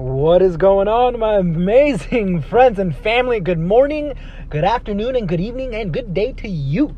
What 0.00 0.40
is 0.40 0.56
going 0.56 0.88
on, 0.88 1.18
my 1.18 1.34
amazing 1.34 2.40
friends 2.48 2.78
and 2.78 2.96
family? 2.96 3.38
Good 3.38 3.58
morning, 3.58 4.14
good 4.48 4.64
afternoon, 4.64 5.14
and 5.14 5.28
good 5.28 5.42
evening, 5.42 5.74
and 5.74 5.92
good 5.92 6.14
day 6.14 6.32
to 6.38 6.48
you. 6.48 6.96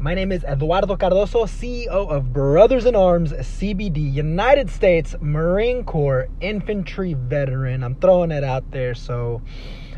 My 0.00 0.14
name 0.14 0.32
is 0.32 0.42
Eduardo 0.42 0.96
Cardoso, 0.96 1.46
CEO 1.46 1.86
of 1.86 2.32
Brothers 2.32 2.86
in 2.86 2.96
Arms 2.96 3.30
CBD, 3.32 4.12
United 4.12 4.68
States 4.68 5.14
Marine 5.20 5.84
Corps 5.84 6.28
infantry 6.40 7.14
veteran. 7.14 7.84
I'm 7.84 7.94
throwing 7.94 8.32
it 8.32 8.42
out 8.42 8.68
there, 8.72 8.96
so 8.96 9.40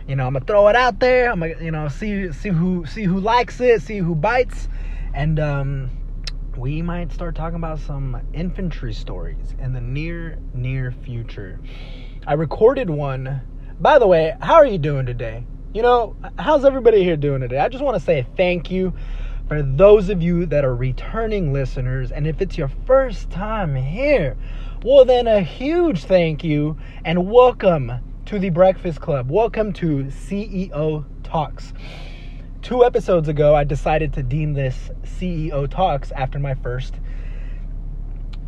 you 0.07 0.14
know 0.14 0.27
I'm 0.27 0.34
gonna 0.34 0.45
throw 0.45 0.68
it 0.68 0.77
out 0.77 1.00
there. 1.00 1.30
I'm 1.30 1.41
gonna 1.41 1.55
you 1.59 1.71
know 1.71 1.89
see 1.89 2.30
see 2.32 2.50
who 2.50 2.84
see 2.84 3.05
who 3.05 3.18
likes 3.18 3.62
it, 3.62 3.80
see 3.80 3.96
who 3.96 4.14
bites, 4.14 4.68
and 5.14 5.41
um, 5.41 5.91
we 6.55 6.82
might 6.82 7.11
start 7.12 7.34
talking 7.34 7.57
about 7.57 7.79
some 7.79 8.21
infantry 8.34 8.93
stories 8.93 9.55
in 9.59 9.73
the 9.73 9.80
near 9.80 10.39
near 10.53 10.93
future. 10.93 11.59
I 12.29 12.32
recorded 12.32 12.90
one. 12.90 13.43
By 13.79 14.00
the 14.00 14.08
way, 14.08 14.34
how 14.40 14.54
are 14.54 14.67
you 14.67 14.79
doing 14.79 15.07
today? 15.07 15.46
You 15.72 15.82
know, 15.82 16.17
how's 16.36 16.64
everybody 16.64 17.04
here 17.04 17.17
doing 17.17 17.40
today? 17.40 17.58
I 17.58 17.68
just 17.68 17.84
want 17.84 17.94
to 17.94 18.03
say 18.03 18.26
thank 18.36 18.68
you 18.68 18.94
for 19.46 19.62
those 19.62 20.08
of 20.08 20.21
you 20.21 20.44
that 20.46 20.64
are 20.64 20.75
returning 20.75 21.53
listeners. 21.53 22.11
And 22.11 22.26
if 22.26 22.43
it's 22.43 22.58
your 22.58 22.67
first 22.84 23.31
time 23.31 23.76
here, 23.76 24.36
well, 24.82 25.04
then 25.04 25.29
a 25.29 25.40
huge 25.40 26.03
thank 26.03 26.43
you 26.43 26.76
and 27.04 27.31
welcome 27.31 27.93
to 28.25 28.40
the 28.40 28.50
Breakfast 28.50 29.00
Club. 29.00 29.31
Welcome 29.31 29.72
to 29.75 30.06
CEO 30.06 31.06
Talks. 31.22 31.72
Two 32.61 32.84
episodes 32.84 33.28
ago, 33.28 33.55
I 33.55 33.62
decided 33.62 34.12
to 34.14 34.25
deem 34.25 34.55
this 34.55 34.91
CEO 35.05 35.70
Talks 35.70 36.11
after 36.11 36.41
my 36.41 36.55
first 36.55 36.98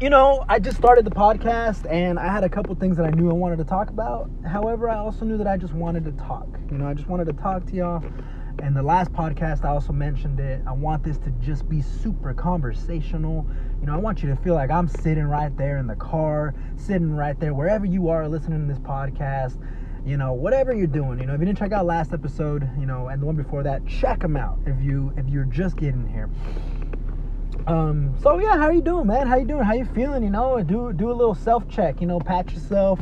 you 0.01 0.11
know, 0.11 0.45
I 0.48 0.61
just 0.61 0.77
started 0.77 1.05
the 1.05 1.11
podcast 1.11 1.91
and 1.91 2.20
I 2.20 2.33
had 2.33 2.45
a 2.45 2.48
couple 2.48 2.73
things 2.77 2.97
that 2.98 3.06
I 3.06 3.11
knew 3.11 3.30
I 3.30 3.33
wanted 3.33 3.56
to 3.59 3.65
talk 3.65 3.91
about. 3.91 4.30
However, 4.47 4.89
I 4.89 4.97
also 4.97 5.25
knew 5.25 5.37
that 5.39 5.48
I 5.48 5.56
just 5.56 5.75
wanted 5.75 6.05
to 6.05 6.12
talk. 6.12 6.47
You 6.70 6.79
know, 6.79 6.87
I 6.87 6.95
just 6.95 7.09
wanted 7.09 7.27
to 7.27 7.33
talk 7.33 7.67
to 7.67 7.75
y'all. 7.75 8.05
And 8.61 8.77
the 8.77 8.83
last 8.83 9.12
podcast, 9.12 9.64
I 9.64 9.70
also 9.70 9.92
mentioned 9.92 10.39
it. 10.39 10.62
I 10.69 10.72
want 10.72 11.03
this 11.03 11.19
to 11.19 11.31
just 11.41 11.69
be 11.69 11.83
super 11.83 12.33
conversational. 12.33 13.45
You 13.81 13.87
know, 13.87 13.95
I 13.95 13.97
want 13.97 14.22
you 14.22 14.28
to 14.28 14.37
feel 14.37 14.55
like 14.55 14.70
I'm 14.70 14.87
sitting 14.87 15.25
right 15.25 15.56
there 15.56 15.78
in 15.78 15.89
the 15.89 15.97
car, 15.97 16.55
sitting 16.77 17.12
right 17.12 17.39
there, 17.41 17.53
wherever 17.53 17.84
you 17.84 18.09
are 18.09 18.28
listening 18.28 18.69
to 18.69 18.72
this 18.72 18.83
podcast. 18.83 19.61
You 20.06 20.17
know, 20.17 20.33
whatever 20.33 20.72
you're 20.72 20.87
doing. 20.87 21.19
You 21.19 21.27
know, 21.27 21.34
if 21.34 21.41
you 21.41 21.47
didn't 21.47 21.59
check 21.59 21.72
out 21.72 21.87
last 21.87 22.12
episode, 22.12 22.70
you 22.78 22.87
know, 22.87 23.09
and 23.09 23.20
the 23.20 23.27
one 23.27 23.34
before 23.34 23.65
that, 23.65 23.84
check 23.84 24.20
them 24.20 24.37
out. 24.37 24.59
If 24.65 24.81
you 24.81 25.12
if 25.17 25.28
you're 25.28 25.44
just 25.44 25.77
getting 25.77 26.06
here. 26.06 26.31
Um, 27.69 28.14
so 28.22 28.38
yeah, 28.38 28.56
how 28.56 28.70
you 28.70 28.80
doing, 28.80 29.06
man? 29.06 29.27
How 29.27 29.36
you 29.36 29.44
doing? 29.44 29.62
How 29.62 29.74
you 29.74 29.84
feeling? 29.84 30.22
You 30.22 30.30
know, 30.30 30.62
do 30.62 30.91
do 30.94 31.11
a 31.11 31.12
little 31.12 31.34
self 31.34 31.69
check. 31.69 32.00
You 32.00 32.06
know, 32.06 32.19
pat 32.19 32.50
yourself. 32.50 32.98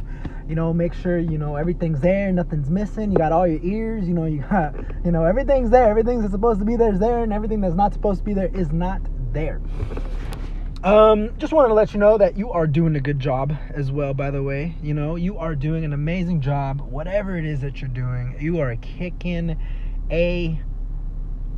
You 0.49 0.57
know, 0.57 0.73
make 0.73 0.93
sure 0.93 1.19
you 1.19 1.39
know 1.39 1.55
everything's 1.55 2.01
there, 2.01 2.33
nothing's 2.33 2.69
missing. 2.69 3.13
You 3.13 3.17
got 3.17 3.31
all 3.31 3.47
your 3.47 3.61
ears. 3.63 4.09
You 4.09 4.15
know, 4.15 4.25
you 4.25 4.41
got 4.41 4.75
you 5.05 5.13
know 5.13 5.25
everything's 5.25 5.71
there. 5.71 5.89
Everything 5.89 6.21
that's 6.21 6.33
supposed 6.33 6.59
to 6.59 6.65
be 6.65 6.75
there 6.75 6.93
is 6.93 6.99
there, 6.99 7.23
and 7.23 7.33
everything 7.33 7.61
that's 7.61 7.77
not 7.77 7.93
supposed 7.93 8.19
to 8.19 8.25
be 8.25 8.35
there 8.35 8.51
is 8.55 8.73
not 8.73 9.01
there. 9.33 9.61
Um, 10.83 11.37
just 11.39 11.53
wanted 11.53 11.69
to 11.69 11.75
let 11.75 11.95
you 11.95 12.01
know 12.01 12.19
that 12.19 12.37
you 12.37 12.51
are 12.51 12.67
doing 12.67 12.97
a 12.97 13.01
good 13.01 13.21
job 13.21 13.55
as 13.71 13.93
well. 13.93 14.15
By 14.15 14.33
the 14.33 14.43
way, 14.43 14.75
you 14.83 14.95
know 14.95 15.15
you 15.15 15.39
are 15.39 15.55
doing 15.55 15.85
an 15.85 15.93
amazing 15.93 16.41
job. 16.41 16.81
Whatever 16.81 17.37
it 17.37 17.45
is 17.45 17.61
that 17.61 17.81
you're 17.81 17.89
doing, 17.89 18.37
you 18.41 18.59
are 18.59 18.75
kicking 18.75 19.57
a 20.11 20.61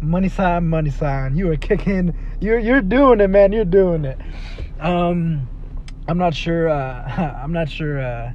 money 0.00 0.28
sign, 0.28 0.68
money 0.68 0.90
sign. 0.90 1.36
You 1.36 1.50
are 1.50 1.56
kicking. 1.56 2.14
You're 2.40 2.58
you're 2.58 2.80
doing 2.80 3.20
it, 3.20 3.28
man. 3.28 3.52
You're 3.52 3.64
doing 3.64 4.04
it. 4.04 4.18
Um, 4.80 5.48
I'm 6.06 6.18
not 6.18 6.34
sure. 6.34 6.68
Uh, 6.68 7.40
I'm 7.42 7.52
not 7.52 7.68
sure. 7.68 8.00
Uh, 8.00 8.32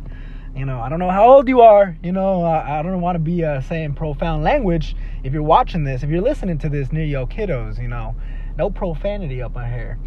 you 0.56 0.66
know, 0.66 0.80
I 0.80 0.90
don't 0.90 1.00
know 1.00 1.10
how 1.10 1.28
old 1.28 1.48
you 1.48 1.62
are. 1.62 1.98
You 2.04 2.12
know, 2.12 2.44
I, 2.44 2.80
I 2.80 2.84
don't 2.84 3.02
want 3.02 3.16
to 3.16 3.20
be 3.20 3.44
uh, 3.44 3.62
saying 3.62 3.96
profound 3.96 4.44
language. 4.44 4.96
If 5.24 5.34
you're 5.34 5.42
watching 5.42 5.84
this, 5.84 6.04
if 6.04 6.10
you're 6.10 6.22
listening 6.22 6.60
to 6.60 6.70
this 6.70 6.92
near 6.92 7.06
your 7.06 7.28
kiddos, 7.28 7.82
you 7.82 7.88
know, 7.88 8.16
no 8.58 8.70
profanity 8.70 9.42
up 9.42 9.56
my 9.56 9.68
hair. 9.68 9.98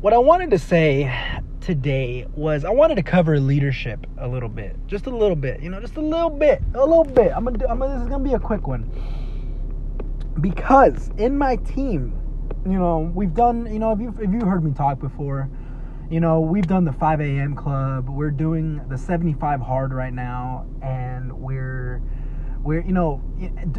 What 0.00 0.14
I 0.14 0.18
wanted 0.18 0.50
to 0.50 0.58
say 0.58 1.14
today 1.60 2.26
was 2.34 2.64
I 2.64 2.70
wanted 2.70 2.96
to 2.96 3.02
cover 3.02 3.38
leadership 3.38 4.06
a 4.18 4.26
little 4.26 4.48
bit, 4.48 4.74
just 4.88 5.06
a 5.06 5.10
little 5.10 5.36
bit. 5.36 5.60
You 5.60 5.70
know, 5.70 5.80
just 5.80 5.96
a 5.96 6.00
little 6.00 6.30
bit, 6.30 6.62
a 6.74 6.78
little 6.78 7.04
bit. 7.04 7.30
I'm 7.36 7.44
gonna. 7.44 7.64
I'm 7.68 7.78
gonna 7.78 7.94
this 7.94 8.02
is 8.02 8.08
gonna 8.08 8.24
be 8.24 8.32
a 8.32 8.40
quick 8.40 8.66
one 8.66 8.90
because 10.40 11.10
in 11.16 11.38
my 11.38 11.56
team, 11.56 12.16
you 12.64 12.78
know, 12.78 13.10
we've 13.14 13.34
done, 13.34 13.72
you 13.72 13.78
know, 13.78 13.92
if 13.92 14.00
you 14.00 14.14
if 14.20 14.32
you 14.32 14.40
heard 14.46 14.64
me 14.64 14.72
talk 14.72 14.98
before, 15.00 15.50
you 16.10 16.20
know, 16.20 16.40
we've 16.40 16.66
done 16.66 16.84
the 16.84 16.92
5 16.92 17.20
a.m. 17.20 17.54
club. 17.54 18.08
We're 18.08 18.30
doing 18.30 18.82
the 18.88 18.98
75 18.98 19.60
hard 19.60 19.92
right 19.92 20.12
now, 20.12 20.66
and 20.82 21.32
we're 21.32 22.02
we're 22.62 22.82
you 22.82 22.92
know 22.92 23.22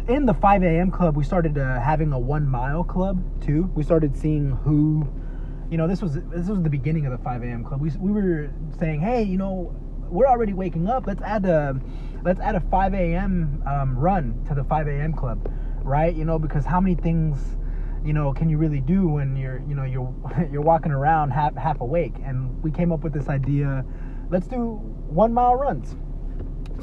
in 0.08 0.26
the 0.26 0.34
5 0.34 0.62
a.m. 0.64 0.90
club 0.90 1.16
we 1.16 1.24
started 1.24 1.56
uh, 1.56 1.80
having 1.80 2.12
a 2.12 2.18
one 2.18 2.46
mile 2.46 2.84
club 2.84 3.22
too. 3.40 3.70
We 3.74 3.82
started 3.84 4.16
seeing 4.16 4.50
who, 4.64 5.08
you 5.70 5.76
know, 5.76 5.86
this 5.86 6.02
was 6.02 6.14
this 6.14 6.48
was 6.48 6.62
the 6.62 6.70
beginning 6.70 7.06
of 7.06 7.12
the 7.12 7.18
5 7.18 7.42
a.m. 7.42 7.64
club. 7.64 7.80
We 7.80 7.90
we 7.98 8.12
were 8.12 8.50
saying, 8.78 9.00
hey, 9.00 9.22
you 9.22 9.38
know, 9.38 9.74
we're 10.10 10.26
already 10.26 10.54
waking 10.54 10.88
up. 10.88 11.06
Let's 11.06 11.22
add 11.22 11.44
a 11.44 11.80
let's 12.24 12.40
add 12.40 12.56
a 12.56 12.60
5 12.60 12.94
a.m. 12.94 13.62
Um, 13.66 13.98
run 13.98 14.42
to 14.48 14.54
the 14.54 14.64
5 14.64 14.88
a.m. 14.88 15.12
club 15.12 15.40
right? 15.84 16.14
You 16.14 16.24
know, 16.24 16.38
because 16.38 16.64
how 16.64 16.80
many 16.80 16.94
things, 16.94 17.38
you 18.04 18.12
know, 18.12 18.32
can 18.32 18.48
you 18.48 18.58
really 18.58 18.80
do 18.80 19.08
when 19.08 19.36
you're, 19.36 19.62
you 19.68 19.74
know, 19.74 19.84
you're 19.84 20.14
you're 20.52 20.62
walking 20.62 20.92
around 20.92 21.30
half 21.30 21.56
half 21.56 21.80
awake? 21.80 22.14
And 22.24 22.62
we 22.62 22.70
came 22.70 22.92
up 22.92 23.04
with 23.04 23.12
this 23.12 23.28
idea, 23.28 23.84
let's 24.30 24.46
do 24.46 24.76
one 25.08 25.32
mile 25.32 25.56
runs. 25.56 25.96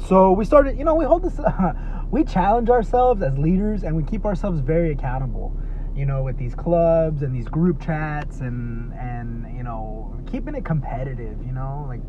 So 0.08 0.32
we 0.32 0.44
started, 0.44 0.78
you 0.78 0.84
know, 0.84 0.94
we 0.94 1.04
hold 1.04 1.22
this, 1.22 1.38
we 2.10 2.24
challenge 2.24 2.70
ourselves 2.70 3.22
as 3.22 3.36
leaders, 3.38 3.82
and 3.82 3.96
we 3.96 4.02
keep 4.02 4.24
ourselves 4.24 4.60
very 4.60 4.92
accountable. 4.92 5.56
You 5.94 6.06
know, 6.06 6.22
with 6.22 6.38
these 6.38 6.54
clubs 6.54 7.22
and 7.22 7.34
these 7.34 7.48
group 7.48 7.82
chats, 7.82 8.40
and 8.40 8.92
and 8.94 9.54
you 9.56 9.62
know, 9.62 10.18
keeping 10.30 10.54
it 10.54 10.64
competitive. 10.64 11.44
You 11.44 11.52
know, 11.52 11.84
like, 11.88 12.00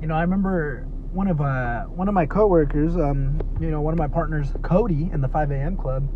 you 0.00 0.08
know, 0.08 0.14
I 0.14 0.22
remember 0.22 0.86
one 1.12 1.28
of 1.28 1.40
uh 1.40 1.84
one 1.84 2.08
of 2.08 2.14
my 2.14 2.26
coworkers, 2.26 2.96
um, 2.96 3.40
you 3.60 3.70
know, 3.70 3.80
one 3.80 3.94
of 3.94 3.98
my 3.98 4.08
partners, 4.08 4.48
Cody, 4.62 5.10
in 5.12 5.20
the 5.20 5.28
5 5.28 5.50
a.m. 5.50 5.76
club 5.76 6.08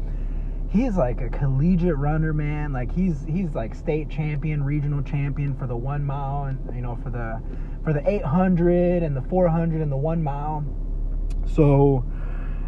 he's 0.71 0.97
like 0.97 1.21
a 1.21 1.29
collegiate 1.29 1.97
runner, 1.97 2.33
man. 2.33 2.73
Like 2.73 2.93
he's 2.93 3.25
he's 3.29 3.55
like 3.55 3.75
state 3.75 4.09
champion, 4.09 4.63
regional 4.63 5.03
champion 5.03 5.55
for 5.55 5.67
the 5.67 5.77
one 5.77 6.05
mile, 6.05 6.45
and 6.45 6.75
you 6.75 6.81
know 6.81 6.97
for 7.03 7.11
the 7.11 7.43
for 7.85 7.93
the 7.93 8.09
800 8.09 9.03
and 9.03 9.17
the 9.17 9.23
400 9.23 9.81
and 9.81 9.93
the 9.93 9.97
one 9.97 10.23
mile. 10.23 10.65
So 11.55 12.05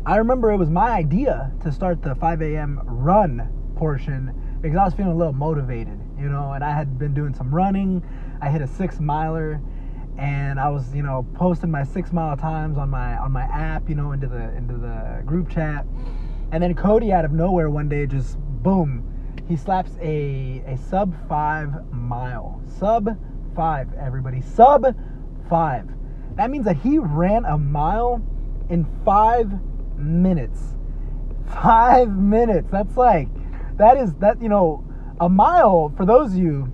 I 0.04 0.16
remember 0.16 0.50
it 0.50 0.56
was 0.56 0.70
my 0.70 0.90
idea 0.90 1.52
to 1.62 1.70
start 1.70 2.02
the 2.02 2.14
5 2.14 2.42
a.m. 2.42 2.80
run 2.84 3.48
portion 3.76 4.58
because 4.60 4.76
I 4.76 4.84
was 4.84 4.94
feeling 4.94 5.12
a 5.12 5.16
little 5.16 5.32
motivated, 5.32 5.98
you 6.18 6.28
know, 6.28 6.52
and 6.52 6.64
I 6.64 6.72
had 6.72 6.98
been 6.98 7.14
doing 7.14 7.34
some 7.34 7.54
running. 7.54 8.02
I 8.40 8.48
hit 8.50 8.62
a 8.62 8.66
six 8.66 8.98
miler 8.98 9.60
and 10.18 10.58
I 10.58 10.68
was, 10.68 10.94
you 10.94 11.02
know, 11.02 11.26
posting 11.34 11.70
my 11.70 11.84
six 11.84 12.12
mile 12.12 12.36
times 12.36 12.78
on 12.78 12.90
my 12.90 13.16
on 13.16 13.32
my 13.32 13.42
app, 13.42 13.88
you 13.88 13.94
know, 13.94 14.12
into 14.12 14.26
the 14.26 14.54
into 14.56 14.74
the 14.74 15.22
group 15.24 15.48
chat 15.48 15.86
and 16.52 16.62
then 16.62 16.74
Cody 16.74 17.12
out 17.12 17.24
of 17.24 17.32
nowhere 17.32 17.70
one 17.70 17.88
day 17.88 18.06
just 18.06 18.38
boom, 18.38 19.08
he 19.48 19.56
slaps 19.56 19.92
a 20.00 20.62
a 20.66 20.76
sub 20.76 21.14
five 21.28 21.90
mile. 21.90 22.62
Sub 22.78 23.08
five, 23.56 23.88
everybody. 23.94 24.42
Sub 24.42 24.94
five. 25.48 25.88
That 26.36 26.50
means 26.50 26.66
that 26.66 26.76
he 26.76 26.98
ran 26.98 27.46
a 27.46 27.56
mile 27.56 28.22
in 28.68 28.86
five 29.04 29.50
minutes. 29.98 30.60
Five 31.46 32.14
minutes. 32.14 32.68
That's 32.70 32.96
like 32.96 33.28
that 33.78 33.96
is 33.96 34.12
that 34.16 34.40
you 34.40 34.50
know 34.50 34.84
a 35.20 35.28
mile 35.28 35.92
for 35.96 36.04
those 36.04 36.32
of 36.32 36.38
you. 36.38 36.70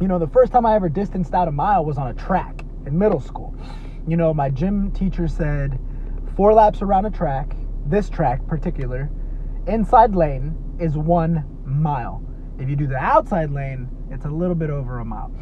You 0.00 0.06
know, 0.06 0.18
the 0.18 0.28
first 0.28 0.52
time 0.52 0.66
I 0.66 0.74
ever 0.74 0.88
distanced 0.88 1.34
out 1.34 1.48
a 1.48 1.52
mile 1.52 1.84
was 1.84 1.98
on 1.98 2.08
a 2.08 2.14
track 2.14 2.64
in 2.86 2.98
middle 2.98 3.20
school. 3.20 3.54
You 4.06 4.16
know, 4.16 4.34
my 4.34 4.48
gym 4.48 4.90
teacher 4.92 5.28
said 5.28 5.78
four 6.36 6.52
laps 6.52 6.82
around 6.82 7.06
a 7.06 7.10
track 7.10 7.57
this 7.88 8.10
track 8.10 8.46
particular 8.46 9.10
inside 9.66 10.14
lane 10.14 10.54
is 10.78 10.96
one 10.96 11.44
mile. 11.64 12.22
If 12.58 12.68
you 12.68 12.76
do 12.76 12.86
the 12.86 12.96
outside 12.96 13.50
lane, 13.50 13.88
it's 14.10 14.26
a 14.26 14.30
little 14.30 14.54
bit 14.54 14.70
over 14.70 14.98
a 14.98 15.04
mile. 15.04 15.32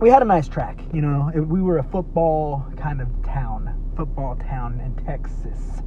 We 0.00 0.10
had 0.10 0.22
a 0.22 0.24
nice 0.24 0.48
track, 0.48 0.80
you 0.92 1.00
know. 1.00 1.30
It, 1.34 1.40
we 1.40 1.60
were 1.60 1.78
a 1.78 1.82
football 1.82 2.64
kind 2.76 3.00
of 3.00 3.08
town, 3.24 3.92
football 3.96 4.36
town 4.36 4.80
in 4.80 5.04
Texas, 5.04 5.82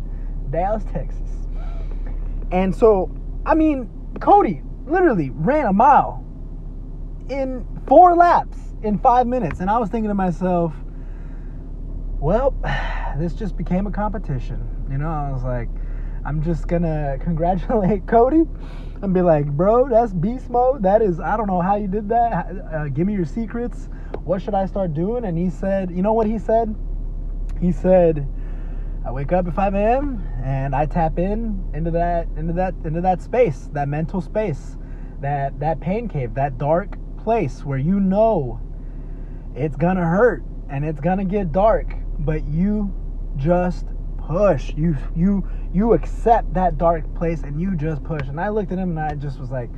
Dallas, 0.50 0.84
Texas. 0.92 1.48
And 2.52 2.76
so, 2.76 3.12
I 3.46 3.54
mean, 3.56 3.90
Cody 4.20 4.62
literally 4.86 5.30
ran 5.32 5.68
a 5.68 5.74
mile 5.74 6.24
in 7.30 7.66
four 7.88 8.16
laps 8.16 8.58
in 8.84 8.98
five 9.00 9.28
minutes. 9.28 9.60
And 9.60 9.70
I 9.70 9.78
was 9.78 9.90
thinking 9.90 10.10
to 10.10 10.16
myself, 10.16 10.74
well, 12.20 12.56
this 13.18 13.34
just 13.34 13.56
became 13.56 13.88
a 13.88 13.92
competition. 13.92 14.77
You 14.90 14.98
know, 14.98 15.10
I 15.10 15.32
was 15.32 15.44
like, 15.44 15.70
I'm 16.26 16.44
just 16.44 16.68
gonna 16.68 17.18
congratulate 17.24 18.08
Cody 18.08 18.44
and 19.02 19.14
be 19.14 19.22
like, 19.22 19.46
bro, 19.46 19.90
that's 19.90 20.14
beast 20.14 20.50
mode. 20.50 20.84
That 20.84 21.02
is, 21.02 21.20
I 21.20 21.38
don't 21.38 21.48
know 21.48 21.62
how 21.62 21.76
you 21.76 21.88
did 21.88 22.10
that. 22.10 22.48
Uh, 22.74 22.88
give 22.88 23.06
me 23.06 23.14
your 23.14 23.26
secrets. 23.26 23.90
What 24.24 24.42
should 24.42 24.56
I 24.56 24.66
start 24.66 24.94
doing? 24.94 25.26
And 25.26 25.38
he 25.38 25.50
said, 25.50 25.92
you 25.92 26.02
know 26.02 26.14
what 26.14 26.28
he 26.28 26.40
said? 26.40 26.76
he 27.60 27.72
said, 27.72 28.28
I 29.06 29.12
wake 29.12 29.32
up 29.32 29.48
at 29.48 29.54
5 29.54 29.74
a.m. 29.74 30.24
and 30.44 30.76
I 30.76 30.86
tap 30.86 31.18
in 31.18 31.64
into 31.74 31.92
that 31.92 32.28
into 32.38 32.54
that 32.54 32.76
into 32.84 33.02
that 33.02 33.22
space, 33.22 33.70
that 33.74 33.88
mental 33.88 34.22
space, 34.22 34.78
that 35.22 35.60
that 35.60 35.80
pain 35.80 36.08
cave, 36.08 36.34
that 36.36 36.58
dark 36.58 36.98
place 37.18 37.64
where 37.64 37.78
you 37.78 38.00
know 38.00 38.60
it's 39.56 39.78
gonna 39.78 40.06
hurt 40.06 40.44
and 40.70 40.84
it's 40.84 41.00
gonna 41.00 41.26
get 41.26 41.52
dark, 41.52 41.94
but 42.20 42.44
you 42.48 42.94
just 43.38 43.86
push. 44.28 44.74
You 44.76 44.96
you 45.16 45.48
you 45.74 45.94
accept 45.94 46.54
that 46.54 46.78
dark 46.78 47.14
place 47.16 47.44
and 47.44 47.60
you 47.60 47.76
just 47.76 48.04
push. 48.04 48.28
And 48.28 48.40
I 48.40 48.50
looked 48.50 48.72
at 48.72 48.78
him 48.78 48.90
and 48.90 49.00
I 49.00 49.16
just 49.16 49.40
was 49.40 49.50
like, 49.50 49.70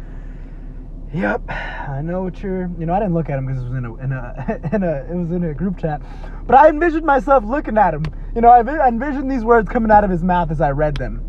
Yep, 1.13 1.49
I 1.49 2.01
know 2.03 2.21
what 2.21 2.41
you're. 2.43 2.69
You 2.77 2.85
know, 2.85 2.93
I 2.93 2.99
didn't 2.99 3.15
look 3.15 3.29
at 3.29 3.39
him 3.39 3.47
because 3.47 3.63
it 3.63 3.65
was 3.65 3.77
in 3.77 3.85
a 3.85 3.95
in 3.95 4.11
a 4.11 4.69
in 4.73 4.83
a 4.83 5.11
it 5.11 5.15
was 5.15 5.31
in 5.31 5.43
a 5.43 5.53
group 5.53 5.79
chat, 5.79 6.01
but 6.45 6.55
I 6.55 6.69
envisioned 6.69 7.05
myself 7.05 7.43
looking 7.43 7.77
at 7.77 7.93
him. 7.93 8.03
You 8.35 8.41
know, 8.41 8.49
I 8.49 8.87
envisioned 8.87 9.31
these 9.31 9.43
words 9.43 9.69
coming 9.69 9.91
out 9.91 10.03
of 10.03 10.11
his 10.11 10.23
mouth 10.23 10.51
as 10.51 10.61
I 10.61 10.69
read 10.69 10.95
them, 10.97 11.27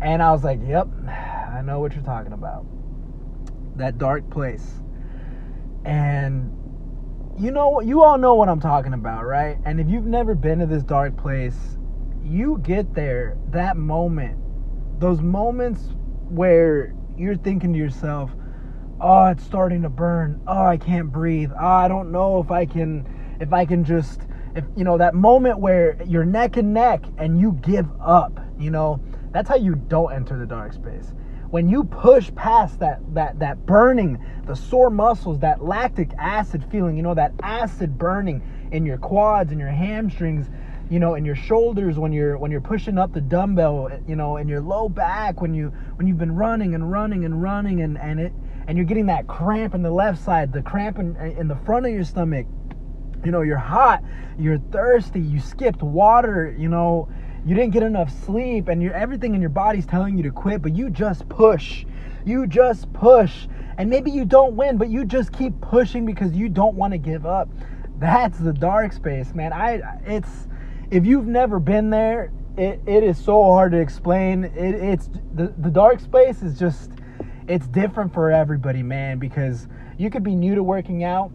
and 0.00 0.22
I 0.22 0.30
was 0.30 0.44
like, 0.44 0.60
"Yep, 0.64 0.88
I 1.08 1.62
know 1.64 1.80
what 1.80 1.94
you're 1.94 2.04
talking 2.04 2.32
about. 2.32 2.64
That 3.76 3.98
dark 3.98 4.28
place." 4.30 4.74
And 5.84 6.54
you 7.36 7.50
know, 7.50 7.80
you 7.80 8.04
all 8.04 8.18
know 8.18 8.34
what 8.34 8.48
I'm 8.48 8.60
talking 8.60 8.92
about, 8.92 9.24
right? 9.24 9.58
And 9.64 9.80
if 9.80 9.88
you've 9.88 10.06
never 10.06 10.36
been 10.36 10.60
to 10.60 10.66
this 10.66 10.82
dark 10.84 11.16
place, 11.16 11.77
you 12.28 12.60
get 12.62 12.94
there, 12.94 13.36
that 13.50 13.76
moment, 13.76 14.38
those 15.00 15.20
moments 15.20 15.90
where 16.28 16.94
you're 17.16 17.36
thinking 17.36 17.72
to 17.72 17.78
yourself 17.78 18.30
oh 19.00 19.26
it's 19.26 19.44
starting 19.44 19.82
to 19.82 19.88
burn. 19.88 20.40
Oh 20.46 20.64
i 20.64 20.76
can't 20.76 21.10
breathe. 21.10 21.50
Oh, 21.52 21.64
i 21.64 21.88
don't 21.88 22.10
know 22.10 22.40
if 22.40 22.50
i 22.50 22.66
can 22.66 23.06
if 23.40 23.52
i 23.52 23.64
can 23.64 23.84
just 23.84 24.22
if 24.54 24.64
you 24.76 24.84
know 24.84 24.98
that 24.98 25.14
moment 25.14 25.58
where 25.60 25.96
you're 26.04 26.24
neck 26.24 26.56
and 26.56 26.74
neck 26.74 27.04
and 27.16 27.38
you 27.38 27.52
give 27.62 27.88
up 28.00 28.40
you 28.58 28.70
know? 28.70 29.00
That's 29.32 29.48
how 29.48 29.56
you 29.56 29.74
don't 29.76 30.12
enter 30.12 30.38
the 30.38 30.46
dark 30.46 30.72
space. 30.72 31.12
When 31.50 31.68
you 31.68 31.84
push 31.84 32.30
past 32.34 32.80
that 32.80 33.00
that 33.14 33.38
that 33.38 33.64
burning 33.64 34.22
the 34.46 34.54
sore 34.56 34.90
muscles 34.90 35.38
that 35.40 35.64
lactic 35.64 36.10
acid 36.18 36.64
feeling 36.70 36.96
you 36.96 37.02
know 37.02 37.14
that 37.14 37.32
acid 37.42 37.96
burning 37.96 38.42
in 38.72 38.84
your 38.84 38.98
quads 38.98 39.50
and 39.50 39.60
your 39.60 39.70
hamstrings 39.70 40.50
you 40.90 40.98
know 40.98 41.14
in 41.14 41.24
your 41.24 41.36
shoulders 41.36 41.98
when 41.98 42.12
you're 42.12 42.38
when 42.38 42.50
you're 42.50 42.60
pushing 42.60 42.98
up 42.98 43.12
the 43.12 43.20
dumbbell 43.20 43.90
you 44.06 44.16
know 44.16 44.38
in 44.38 44.48
your 44.48 44.60
low 44.60 44.88
back 44.88 45.40
when 45.40 45.52
you 45.52 45.68
when 45.96 46.06
you've 46.06 46.18
been 46.18 46.34
running 46.34 46.74
and 46.74 46.90
running 46.90 47.24
and 47.24 47.42
running 47.42 47.82
and 47.82 47.98
and 47.98 48.18
it 48.18 48.32
and 48.68 48.76
you're 48.76 48.84
getting 48.84 49.06
that 49.06 49.26
cramp 49.26 49.74
in 49.74 49.82
the 49.82 49.90
left 49.90 50.22
side, 50.22 50.52
the 50.52 50.60
cramp 50.60 50.98
in, 50.98 51.16
in 51.16 51.48
the 51.48 51.56
front 51.56 51.86
of 51.86 51.92
your 51.92 52.04
stomach. 52.04 52.46
You 53.24 53.32
know, 53.32 53.40
you're 53.40 53.56
hot, 53.56 54.04
you're 54.38 54.58
thirsty, 54.58 55.20
you 55.20 55.40
skipped 55.40 55.82
water, 55.82 56.54
you 56.56 56.68
know, 56.68 57.08
you 57.46 57.54
didn't 57.54 57.72
get 57.72 57.82
enough 57.82 58.12
sleep, 58.26 58.68
and 58.68 58.82
you 58.82 58.92
everything 58.92 59.34
in 59.34 59.40
your 59.40 59.50
body's 59.50 59.86
telling 59.86 60.18
you 60.18 60.22
to 60.24 60.30
quit, 60.30 60.60
but 60.60 60.76
you 60.76 60.90
just 60.90 61.26
push. 61.30 61.86
You 62.26 62.46
just 62.46 62.92
push. 62.92 63.48
And 63.78 63.88
maybe 63.88 64.10
you 64.10 64.26
don't 64.26 64.54
win, 64.54 64.76
but 64.76 64.90
you 64.90 65.06
just 65.06 65.32
keep 65.32 65.58
pushing 65.62 66.04
because 66.04 66.32
you 66.32 66.50
don't 66.50 66.74
want 66.74 66.92
to 66.92 66.98
give 66.98 67.24
up. 67.24 67.48
That's 67.98 68.38
the 68.38 68.52
dark 68.52 68.92
space, 68.92 69.34
man. 69.34 69.52
I 69.54 69.80
it's 70.04 70.46
if 70.90 71.04
you've 71.04 71.26
never 71.26 71.58
been 71.58 71.90
there, 71.90 72.32
it, 72.56 72.80
it 72.86 73.04
is 73.04 73.18
so 73.18 73.42
hard 73.42 73.72
to 73.72 73.78
explain. 73.78 74.44
It, 74.44 74.74
it's 74.74 75.08
the, 75.34 75.54
the 75.58 75.70
dark 75.70 76.00
space 76.00 76.42
is 76.42 76.58
just 76.58 76.90
it's 77.46 77.66
different 77.68 78.12
for 78.12 78.30
everybody, 78.30 78.82
man, 78.82 79.18
because 79.18 79.68
you 79.96 80.10
could 80.10 80.22
be 80.22 80.34
new 80.34 80.54
to 80.54 80.62
working 80.62 81.04
out 81.04 81.30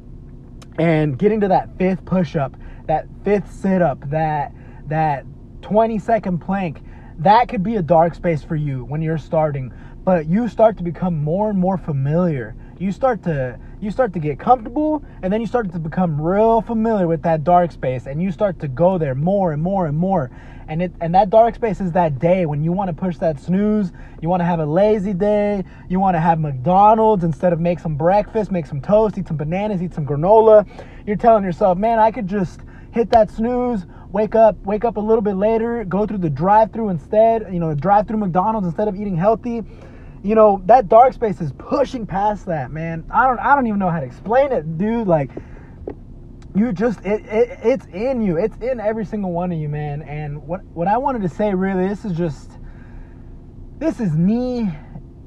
and 0.78 1.18
getting 1.18 1.40
to 1.42 1.48
that 1.48 1.78
fifth 1.78 2.04
push 2.06 2.36
up, 2.36 2.56
that 2.88 3.08
fifth 3.24 3.52
sit 3.52 3.82
up, 3.82 4.10
that 4.10 4.54
that 4.88 5.26
20 5.62 5.98
second 6.00 6.40
plank, 6.40 6.84
that 7.20 7.48
could 7.48 7.64
be 7.64 7.78
a 7.78 7.82
dark 7.82 8.16
space 8.16 8.44
for 8.44 8.56
you 8.56 8.84
when 8.86 9.02
you're 9.02 9.18
starting. 9.18 9.74
But 10.04 10.28
you 10.28 10.50
start 10.50 10.78
to 10.78 10.84
become 10.84 11.24
more 11.24 11.50
and 11.50 11.58
more 11.58 11.78
familiar. 11.78 12.56
You 12.78 12.92
start 12.92 13.24
to 13.24 13.58
you 13.84 13.92
start 13.92 14.14
to 14.14 14.20
get 14.20 14.40
comfortable 14.40 15.04
and 15.22 15.32
then 15.32 15.42
you 15.42 15.48
start 15.48 15.72
to 15.72 15.80
become 15.80 16.20
real 16.20 16.62
familiar 16.62 17.08
with 17.08 17.22
that 17.24 17.44
dark 17.44 17.72
space 17.72 18.08
and 18.08 18.22
you 18.22 18.32
start 18.32 18.60
to 18.60 18.68
go 18.68 18.98
there 18.98 19.14
more 19.14 19.52
and 19.52 19.62
more 19.62 19.86
and 19.86 19.98
more. 19.98 20.32
And 20.68 20.82
it 20.82 20.94
and 21.02 21.14
that 21.14 21.30
dark 21.30 21.56
space 21.56 21.82
is 21.82 21.92
that 21.92 22.20
day 22.20 22.46
when 22.46 22.64
you 22.64 22.72
want 22.72 22.88
to 22.88 22.94
push 22.94 23.18
that 23.18 23.38
snooze 23.40 23.92
you 24.22 24.30
want 24.30 24.40
to 24.40 24.46
have 24.46 24.60
a 24.60 24.66
lazy 24.66 25.14
day 25.14 25.66
you 25.90 26.00
want 26.00 26.16
to 26.16 26.22
have 26.22 26.40
mcdonald's 26.40 27.26
instead 27.26 27.52
of 27.52 27.60
make 27.60 27.80
some 27.80 27.98
breakfast 27.98 28.50
make 28.50 28.66
some 28.66 28.80
toast 28.80 29.18
eat 29.18 29.28
some 29.28 29.36
bananas 29.36 29.84
eat 29.84 29.94
some 29.94 30.06
granola. 30.06 30.66
You're 31.06 31.18
telling 31.18 31.44
yourself 31.44 31.78
man 31.78 32.00
i 32.00 32.12
could 32.12 32.28
just 32.28 32.62
hit 32.92 33.10
that 33.10 33.30
snooze 33.30 33.86
wake 34.14 34.36
up 34.36 34.56
wake 34.64 34.86
up 34.86 34.96
a 34.96 35.02
little 35.02 35.22
bit 35.22 35.36
later 35.36 35.84
go 35.84 36.08
through 36.08 36.20
the 36.20 36.30
drive 36.30 36.72
through 36.72 36.88
instead 36.88 37.54
you 37.54 37.60
know 37.60 37.76
drive 37.76 38.08
through 38.08 38.18
mcdonald's 38.18 38.66
instead 38.66 38.88
of 38.88 38.96
eating 38.96 39.18
healthy 39.18 39.64
you 40.24 40.36
know 40.36 40.62
that 40.66 40.88
dark 40.88 41.14
space 41.14 41.42
is 41.42 41.52
pushing 41.58 42.06
past 42.06 42.46
that 42.46 42.72
man. 42.72 43.06
I 43.12 43.28
don't 43.28 43.40
i 43.40 43.56
don't 43.56 43.68
even 43.68 43.80
know 43.80 43.90
how 43.90 44.00
to 44.00 44.06
explain 44.06 44.52
it 44.52 44.78
dude 44.78 45.08
like 45.08 45.30
you 46.56 46.72
just 46.72 47.00
it, 47.06 47.26
it 47.26 47.60
it's 47.64 47.86
in 47.88 48.22
you. 48.22 48.38
It's 48.38 48.58
in 48.58 48.80
every 48.80 49.06
single 49.06 49.32
one 49.32 49.52
of 49.52 49.58
you 49.58 49.70
man. 49.70 50.02
And 50.04 50.48
what 50.48 50.62
what 50.74 50.88
i 50.88 50.98
wanted 50.98 51.22
to 51.24 51.30
say 51.30 51.54
really 51.54 51.88
this 51.88 52.06
is 52.06 52.18
just 52.18 52.52
this 53.80 54.00
is 54.00 54.16
me 54.16 54.70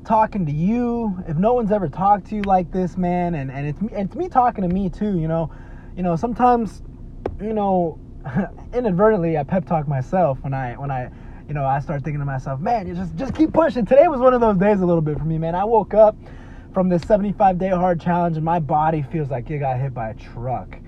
talking 0.04 0.46
to 0.46 0.52
you. 0.52 1.22
If 1.28 1.37
no 1.37 1.52
one's 1.52 1.72
ever 1.72 1.88
talked 1.88 2.28
to 2.28 2.37
you 2.37 2.43
like 2.43 2.72
this 2.72 2.96
man 2.96 3.34
and 3.34 3.50
and 3.50 3.66
it's 3.66 3.78
it's 3.93 4.14
me 4.14 4.28
talking 4.28 4.66
to 4.66 4.75
me 4.75 4.88
too 4.88 5.19
you 5.19 5.28
know. 5.28 5.50
You 5.96 6.02
know 6.02 6.16
sometimes 6.16 6.82
you 7.40 7.52
know 7.52 7.98
inadvertently 8.72 9.38
i 9.38 9.43
pep 9.43 9.66
talk 9.66 9.87
myself 9.87 10.38
when 10.43 10.52
i 10.52 10.75
when 10.75 10.90
i 10.90 11.10
you 11.48 11.54
know 11.54 11.64
i 11.64 11.78
start 11.78 12.02
thinking 12.02 12.20
to 12.20 12.26
myself 12.26 12.60
man 12.60 12.87
you 12.87 12.94
just 12.94 13.14
just 13.16 13.34
keep 13.34 13.52
pushing 13.52 13.84
today 13.87 14.08
was 14.08 14.20
one 14.20 14.34
of 14.34 14.40
those 14.40 14.56
days 14.56 14.81
a 14.81 14.87
little 14.87 15.02
bit 15.02 15.19
for 15.19 15.25
me 15.25 15.38
man 15.38 15.54
i 15.54 15.64
woke 15.64 15.94
up 15.94 16.16
from 16.75 16.88
this 16.88 17.02
75 17.02 17.58
day 17.58 17.69
hard 17.69 18.00
challenge 18.00 18.37
and 18.37 18.44
my 18.44 18.58
body 18.58 19.02
feels 19.10 19.31
like 19.31 19.48
it 19.50 19.58
got 19.58 19.78
hit 19.78 19.94
by 19.94 20.10
a 20.10 20.14
truck 20.14 20.78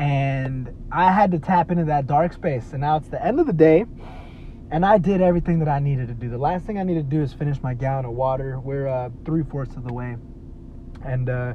and 0.00 0.74
I 0.90 1.12
had 1.12 1.30
to 1.32 1.38
tap 1.38 1.70
into 1.70 1.84
that 1.84 2.06
dark 2.06 2.32
space. 2.32 2.72
And 2.72 2.80
now 2.80 2.96
it's 2.96 3.08
the 3.08 3.24
end 3.24 3.38
of 3.38 3.46
the 3.46 3.52
day, 3.52 3.84
and 4.70 4.84
I 4.84 4.96
did 4.96 5.20
everything 5.20 5.58
that 5.58 5.68
I 5.68 5.78
needed 5.78 6.08
to 6.08 6.14
do. 6.14 6.30
The 6.30 6.38
last 6.38 6.64
thing 6.64 6.78
I 6.78 6.82
need 6.82 6.94
to 6.94 7.02
do 7.02 7.20
is 7.20 7.34
finish 7.34 7.62
my 7.62 7.74
gallon 7.74 8.06
of 8.06 8.12
water. 8.12 8.58
We're 8.58 8.88
uh, 8.88 9.10
three 9.26 9.42
fourths 9.42 9.76
of 9.76 9.84
the 9.84 9.92
way, 9.92 10.16
and 11.04 11.28
uh, 11.28 11.52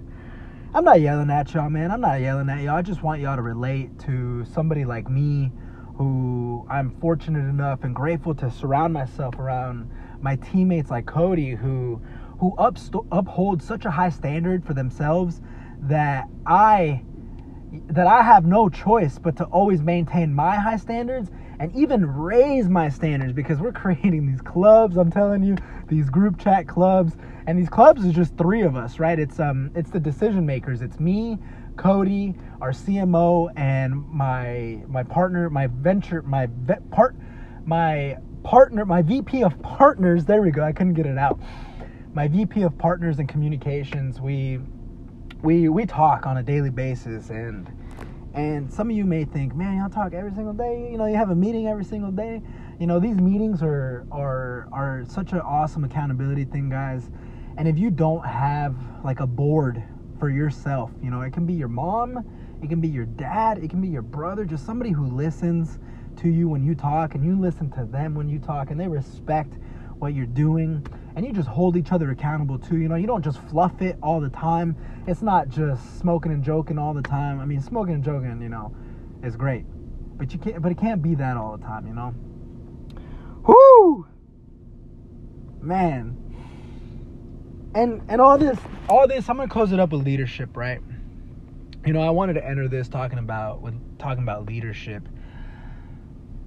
I'm 0.76 0.84
not 0.84 1.02
yelling 1.02 1.32
at 1.32 1.54
y'all, 1.54 1.72
man. 1.72 1.90
I'm 1.90 2.02
not 2.02 2.22
yelling 2.22 2.48
at 2.50 2.62
y'all. 2.62 2.76
I 2.76 2.84
just 2.84 3.02
want 3.02 3.20
y'all 3.20 3.36
to 3.36 3.42
relate 3.42 3.98
to 4.02 4.46
somebody 4.46 4.86
like 4.86 5.10
me, 5.10 5.52
who 5.98 6.66
I'm 6.70 6.92
fortunate 7.02 7.48
enough 7.50 7.84
and 7.84 7.96
grateful 7.96 8.36
to 8.36 8.52
surround 8.52 8.94
myself 8.94 9.40
around 9.40 9.90
my 10.22 10.38
teammates 10.38 10.92
like 10.92 11.06
Cody, 11.08 11.56
who 11.56 12.02
who 12.40 12.54
upst- 12.58 13.06
uphold 13.12 13.64
such 13.64 13.86
a 13.86 13.92
high 13.92 14.10
standard 14.10 14.66
for 14.66 14.74
themselves 14.74 15.42
that 15.82 16.28
I 16.46 17.04
that 17.90 18.08
I 18.08 18.24
have 18.24 18.46
no 18.46 18.70
choice 18.70 19.20
but 19.20 19.38
to 19.38 19.46
always 19.46 19.82
maintain 19.82 20.34
my 20.34 20.58
high 20.58 20.78
standards 20.78 21.32
and 21.60 21.76
even 21.76 22.06
raise 22.06 22.70
my 22.70 22.90
standards 22.90 23.34
because 23.34 23.60
we're 23.60 23.72
creating 23.74 24.28
these 24.28 24.42
clubs, 24.42 24.98
I'm 24.98 25.12
telling 25.12 25.44
you, 25.44 25.58
these 25.90 26.10
group 26.10 26.40
chat 26.40 26.68
clubs. 26.68 27.14
And 27.48 27.60
these 27.60 27.70
clubs 27.70 28.06
is 28.06 28.14
just 28.14 28.38
three 28.38 28.64
of 28.64 28.76
us, 28.76 29.00
right? 29.00 29.20
It's 29.20 29.40
um 29.40 29.72
it's 29.76 29.92
the 29.92 30.00
decision 30.02 30.46
makers. 30.46 30.82
It's 30.82 31.00
me, 31.00 31.40
Cody, 31.78 32.36
our 32.62 32.72
CMO, 32.72 33.52
and 33.56 34.08
my 34.10 34.82
my 34.88 35.04
partner, 35.04 35.50
my 35.50 35.68
venture, 35.68 36.22
my 36.22 36.48
vet 36.48 36.90
part 36.92 37.16
my 37.66 38.18
partner, 38.44 38.86
my 38.86 39.02
VP 39.02 39.44
of 39.44 39.60
partners. 39.62 40.26
There 40.26 40.42
we 40.42 40.52
go. 40.52 40.64
I 40.64 40.72
couldn't 40.72 40.94
get 40.94 41.06
it 41.06 41.18
out. 41.18 41.40
My 42.14 42.28
VP 42.28 42.62
of 42.62 42.78
partners 42.78 43.20
and 43.20 43.28
communications. 43.28 44.22
We 44.22 44.60
we 45.42 45.70
we 45.70 45.86
talk 45.86 46.26
on 46.26 46.38
a 46.38 46.44
daily 46.44 46.70
basis 46.70 47.30
and 47.30 47.72
and 48.34 48.72
some 48.72 48.90
of 48.90 48.96
you 48.96 49.06
may 49.06 49.24
think 49.24 49.56
man 49.56 49.78
y'all 49.78 49.90
talk 49.90 50.14
every 50.14 50.32
single 50.32 50.54
day 50.54 50.90
you 50.92 50.98
know 50.98 51.06
you 51.06 51.16
have 51.16 51.30
a 51.30 51.36
meeting 51.36 51.68
every 51.68 51.86
single 51.86 52.12
day 52.12 52.42
you 52.80 52.88
know 52.88 53.00
these 53.00 53.18
meetings 53.18 53.62
are 53.62 54.08
are 54.12 54.68
are 54.72 55.04
such 55.08 55.34
an 55.34 55.40
awesome 55.42 55.84
accountability 55.84 56.46
thing 56.46 56.68
guys 56.68 57.12
and 57.58 57.68
if 57.68 57.78
you 57.78 57.92
don't 57.92 58.26
have 58.26 58.76
like 59.04 59.20
a 59.20 59.28
board 59.28 59.84
for 60.20 60.30
yourself 60.30 60.92
you 61.02 61.10
know 61.10 61.22
it 61.22 61.34
can 61.34 61.46
be 61.46 61.54
your 61.54 61.68
mom 61.68 62.24
it 62.62 62.70
can 62.70 62.80
be 62.80 62.88
your 62.88 63.06
dad 63.06 63.58
it 63.58 63.70
can 63.70 63.82
be 63.82 63.88
your 63.88 64.02
brother 64.02 64.46
just 64.46 64.66
somebody 64.66 64.92
who 64.92 65.08
listens 65.08 65.80
to 66.18 66.30
you 66.30 66.48
when 66.48 66.64
you 66.64 66.74
talk 66.76 67.16
and 67.16 67.26
you 67.26 67.40
listen 67.40 67.70
to 67.70 67.86
them 67.86 68.16
when 68.16 68.30
you 68.30 68.40
talk 68.40 68.72
and 68.72 68.80
they 68.80 68.88
respect 68.88 69.58
what 70.00 70.14
you're 70.14 70.26
doing 70.26 70.86
and 71.16 71.26
you 71.26 71.32
just 71.32 71.48
hold 71.48 71.78
each 71.78 71.92
other 71.92 72.12
accountable 72.12 72.60
too. 72.60 72.78
You 72.78 72.90
know, 72.90 72.96
you 72.96 73.08
don't 73.08 73.24
just 73.24 73.40
fluff 73.50 73.82
it 73.82 73.98
all 74.02 74.20
the 74.20 74.30
time. 74.30 74.76
It's 75.08 75.22
not 75.22 75.50
just 75.50 76.00
smoking 76.00 76.32
and 76.32 76.44
joking 76.44 76.78
all 76.78 76.94
the 76.94 77.02
time. 77.02 77.40
I 77.40 77.46
mean, 77.46 77.62
smoking 77.62 77.96
and 77.96 78.04
joking, 78.04 78.42
you 78.42 78.50
know, 78.50 78.76
is 79.24 79.36
great, 79.36 79.66
but 80.18 80.34
you 80.34 80.40
can't. 80.40 80.62
But 80.62 80.72
it 80.72 80.78
can't 80.78 81.02
be 81.02 81.16
that 81.16 81.38
all 81.38 81.58
the 81.58 81.64
time. 81.64 81.88
You 81.88 81.94
know. 81.94 82.14
Whoo, 83.48 84.08
man. 85.62 86.18
And 87.76 88.04
and 88.10 88.22
all 88.22 88.40
this, 88.40 88.60
all 88.90 89.08
this. 89.08 89.30
I'm 89.30 89.38
gonna 89.38 89.50
close 89.50 89.74
it 89.74 89.82
up 89.82 89.92
with 89.92 90.04
leadership, 90.06 90.58
right? 90.58 90.82
You 91.86 91.94
know, 91.94 92.02
I 92.02 92.12
wanted 92.12 92.36
to 92.36 92.46
enter 92.48 92.68
this 92.70 92.90
talking 92.90 93.20
about 93.20 93.62
with 93.62 93.76
talking 94.00 94.24
about 94.24 94.46
leadership 94.48 95.04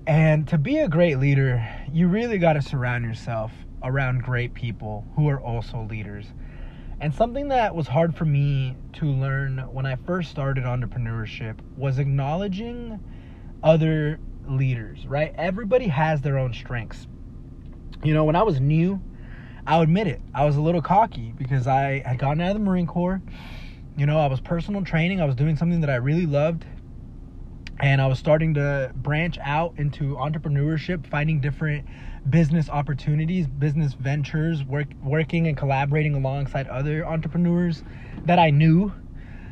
And 0.07 0.47
to 0.49 0.59
be 0.59 0.79
a 0.79 0.89
great 0.89 1.19
leader, 1.19 1.67
you 1.93 2.09
really 2.09 2.39
got 2.39 2.55
to 2.55 2.63
surround 2.63 3.07
yourself 3.07 3.53
around 3.83 4.23
great 4.23 4.55
people 4.55 5.07
who 5.17 5.29
are 5.31 5.41
also 5.41 5.83
leaders. 5.91 6.27
And 7.01 7.15
something 7.15 7.49
that 7.49 7.75
was 7.75 7.89
hard 7.89 8.17
for 8.17 8.25
me 8.27 8.77
to 8.95 9.07
learn 9.07 9.59
when 9.73 9.87
I 9.87 9.97
first 9.97 10.31
started 10.31 10.65
entrepreneurship 10.65 11.59
was 11.77 11.99
acknowledging 11.99 13.01
other 13.63 14.21
leaders, 14.49 15.07
right? 15.07 15.35
Everybody 15.37 15.89
has 15.89 16.23
their 16.23 16.39
own 16.39 16.55
strengths. 16.55 17.07
You 18.05 18.15
know, 18.15 18.25
when 18.25 18.37
I 18.37 18.43
was 18.45 18.61
new, 18.61 19.01
I'll 19.69 19.83
admit 19.83 20.07
it, 20.07 20.23
I 20.33 20.47
was 20.47 20.57
a 20.57 20.63
little 20.63 20.81
cocky 20.81 21.35
because 21.37 21.67
I 21.67 22.03
had 22.07 22.19
gotten 22.19 22.41
out 22.41 22.53
of 22.53 22.55
the 22.55 22.65
Marine 22.65 22.87
Corps. 22.87 23.21
You 23.99 24.07
know, 24.07 24.19
I 24.19 24.27
was 24.27 24.41
personal 24.41 24.83
training, 24.83 25.21
I 25.21 25.27
was 25.27 25.35
doing 25.35 25.57
something 25.57 25.83
that 25.83 25.91
I 25.91 25.97
really 25.97 26.25
loved. 26.25 26.65
And 27.79 28.01
I 28.01 28.07
was 28.07 28.19
starting 28.19 28.55
to 28.55 28.91
branch 28.97 29.39
out 29.43 29.75
into 29.77 30.17
entrepreneurship, 30.17 31.07
finding 31.07 31.41
different 31.41 31.85
business 32.31 32.71
opportunities, 32.71 33.47
business 33.47 33.93
ventures, 33.93 34.65
work, 34.65 34.89
working 35.03 35.47
and 35.47 35.57
collaborating 35.57 36.15
alongside 36.15 36.67
other 36.69 37.07
entrepreneurs 37.07 37.85
that 38.25 38.39
I 38.39 38.49
knew 38.49 38.95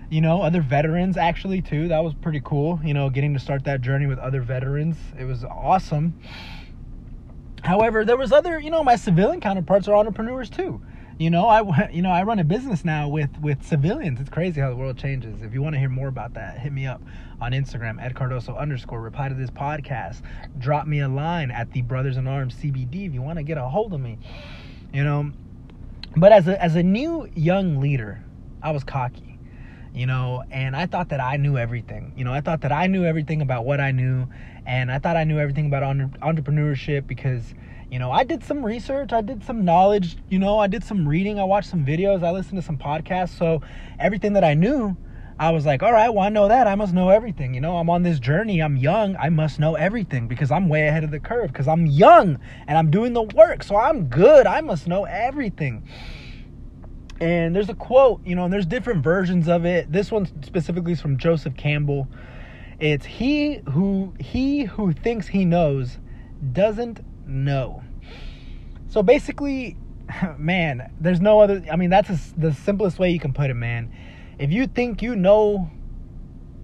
you 0.09 0.21
know, 0.21 0.41
other 0.43 0.63
veterans 0.63 1.17
actually 1.17 1.61
too. 1.61 1.89
That 1.89 2.05
was 2.05 2.15
pretty 2.15 2.41
cool, 2.45 2.81
you 2.85 2.95
know, 2.95 3.11
getting 3.11 3.35
to 3.35 3.41
start 3.41 3.65
that 3.65 3.81
journey 3.81 4.07
with 4.07 4.21
other 4.21 4.41
veterans. 4.41 4.97
It 5.19 5.25
was 5.25 5.43
awesome. 5.43 6.15
However, 7.67 8.05
there 8.05 8.17
was 8.17 8.31
other, 8.31 8.61
you 8.61 8.71
know, 8.71 8.85
my 8.85 8.95
civilian 8.95 9.41
counterparts 9.41 9.89
are 9.89 9.97
entrepreneurs 9.97 10.49
too. 10.49 10.81
You 11.19 11.31
know, 11.31 11.49
I 11.49 11.91
you 11.93 12.01
know, 12.01 12.11
I 12.11 12.23
run 12.23 12.39
a 12.39 12.45
business 12.45 12.85
now 12.85 13.09
with 13.09 13.31
with 13.41 13.65
civilians. 13.65 14.21
It's 14.21 14.31
crazy 14.31 14.61
how 14.61 14.71
the 14.71 14.77
world 14.77 14.97
changes. 14.97 15.43
If 15.43 15.53
you 15.53 15.63
want 15.63 15.75
to 15.75 15.81
hear 15.81 15.89
more 15.89 16.07
about 16.07 16.35
that, 16.35 16.59
hit 16.59 16.73
me 16.73 16.87
up 16.87 17.03
on 17.41 17.51
Instagram, 17.51 18.01
Ed 18.01 18.15
Cardoso 18.15 18.57
underscore, 18.57 19.01
reply 19.01 19.29
to 19.29 19.35
this 19.35 19.51
podcast. 19.51 20.23
Drop 20.59 20.87
me 20.87 21.01
a 21.01 21.09
line 21.09 21.51
at 21.51 21.73
the 21.73 21.83
Brothers 21.83 22.17
in 22.17 22.29
Arms 22.29 22.55
CBD 22.55 23.07
if 23.07 23.13
you 23.13 23.21
want 23.21 23.39
to 23.39 23.43
get 23.43 23.59
a 23.59 23.65
hold 23.65 23.93
of 23.93 24.01
me. 24.01 24.19
You 24.93 25.03
know, 25.03 25.33
but 26.17 26.31
as 26.31 26.47
a 26.47 26.63
as 26.63 26.77
a 26.77 26.85
new 26.85 27.29
young 27.35 27.81
leader, 27.81 28.23
I 28.63 28.71
was 28.71 28.85
cocky 28.85 29.37
you 29.97 30.05
know, 30.05 30.45
and 30.51 30.77
I 30.77 30.85
thought 30.85 31.09
that 31.09 31.21
I 31.21 31.39
knew 31.39 31.57
everything. 31.57 32.13
You 32.19 32.25
know, 32.25 32.33
I 32.33 32.43
thought 32.43 32.61
that 32.61 32.71
I 32.71 32.87
knew 32.87 33.07
everything 33.07 33.41
about 33.41 33.65
what 33.65 33.81
I 33.81 33.93
knew, 33.93 34.29
and 34.67 34.91
I 34.91 34.99
thought 34.99 35.17
I 35.17 35.25
knew 35.25 35.39
everything 35.39 35.67
about 35.67 35.83
entrepreneurship 35.83 37.07
because, 37.07 37.55
you 37.91 37.99
know, 37.99 38.11
I 38.11 38.25
did 38.25 38.43
some 38.43 38.65
research, 38.65 39.13
I 39.13 39.21
did 39.21 39.45
some 39.45 39.65
knowledge, 39.65 40.17
you 40.29 40.39
know, 40.39 40.59
I 40.59 40.67
did 40.67 40.83
some 40.83 41.09
reading, 41.09 41.39
I 41.39 41.45
watched 41.45 41.71
some 41.71 41.87
videos, 41.87 42.25
I 42.25 42.33
listened 42.33 42.61
to 42.61 42.67
some 42.67 42.77
podcasts. 42.77 43.39
So 43.39 43.63
everything 43.99 44.33
that 44.33 44.45
I 44.45 44.55
knew, 44.55 44.97
I 45.39 45.51
was 45.51 45.67
like, 45.67 45.83
all 45.83 45.93
right, 45.93 46.09
well, 46.09 46.25
I 46.25 46.31
know 46.31 46.49
that. 46.49 46.67
I 46.67 46.75
must 46.75 46.95
know 46.95 47.11
everything. 47.11 47.53
You 47.55 47.61
know, 47.61 47.77
I'm 47.77 47.91
on 47.91 48.03
this 48.03 48.19
journey. 48.19 48.61
I'm 48.61 48.77
young. 48.77 49.17
I 49.17 49.29
must 49.29 49.61
know 49.61 49.75
everything 49.75 50.29
because 50.29 50.51
I'm 50.51 50.69
way 50.69 50.89
ahead 50.89 51.05
of 51.05 51.11
the 51.11 51.21
curve 51.21 51.53
because 51.53 51.69
I'm 51.69 51.87
young 51.87 52.39
and 52.67 52.79
I'm 52.79 52.91
doing 52.91 53.13
the 53.13 53.23
work. 53.23 53.63
So 53.63 53.77
I'm 53.77 54.07
good. 54.07 54.47
I 54.47 54.63
must 54.63 54.89
know 54.89 55.05
everything. 55.05 55.87
And 57.21 57.55
there's 57.55 57.69
a 57.69 57.75
quote, 57.75 58.27
you 58.27 58.35
know, 58.35 58.45
and 58.45 58.53
there's 58.53 58.67
different 58.67 59.05
versions 59.05 59.47
of 59.47 59.67
it. 59.67 59.93
This 59.93 60.11
one 60.11 60.27
specifically 60.43 60.93
is 60.93 61.03
from 61.03 61.19
Joseph 61.19 61.57
Campbell. 61.57 62.09
It's 62.79 63.07
he 63.07 63.61
who 63.71 64.15
he 64.21 64.65
who 64.65 64.93
thinks 64.93 65.29
he 65.29 65.45
knows 65.45 65.99
doesn't 66.53 67.01
know. 67.27 67.83
So 68.89 69.03
basically, 69.03 69.77
man, 70.39 70.93
there's 71.01 71.21
no 71.21 71.41
other 71.41 71.65
I 71.71 71.77
mean 71.77 71.91
that's 71.91 72.11
a, 72.11 72.19
the 72.39 72.53
simplest 72.53 72.99
way 72.99 73.11
you 73.11 73.19
can 73.19 73.33
put 73.33 73.51
it, 73.51 73.55
man. 73.55 73.91
If 74.39 74.53
you 74.53 74.67
think 74.67 75.01
you 75.01 75.17
know 75.17 75.71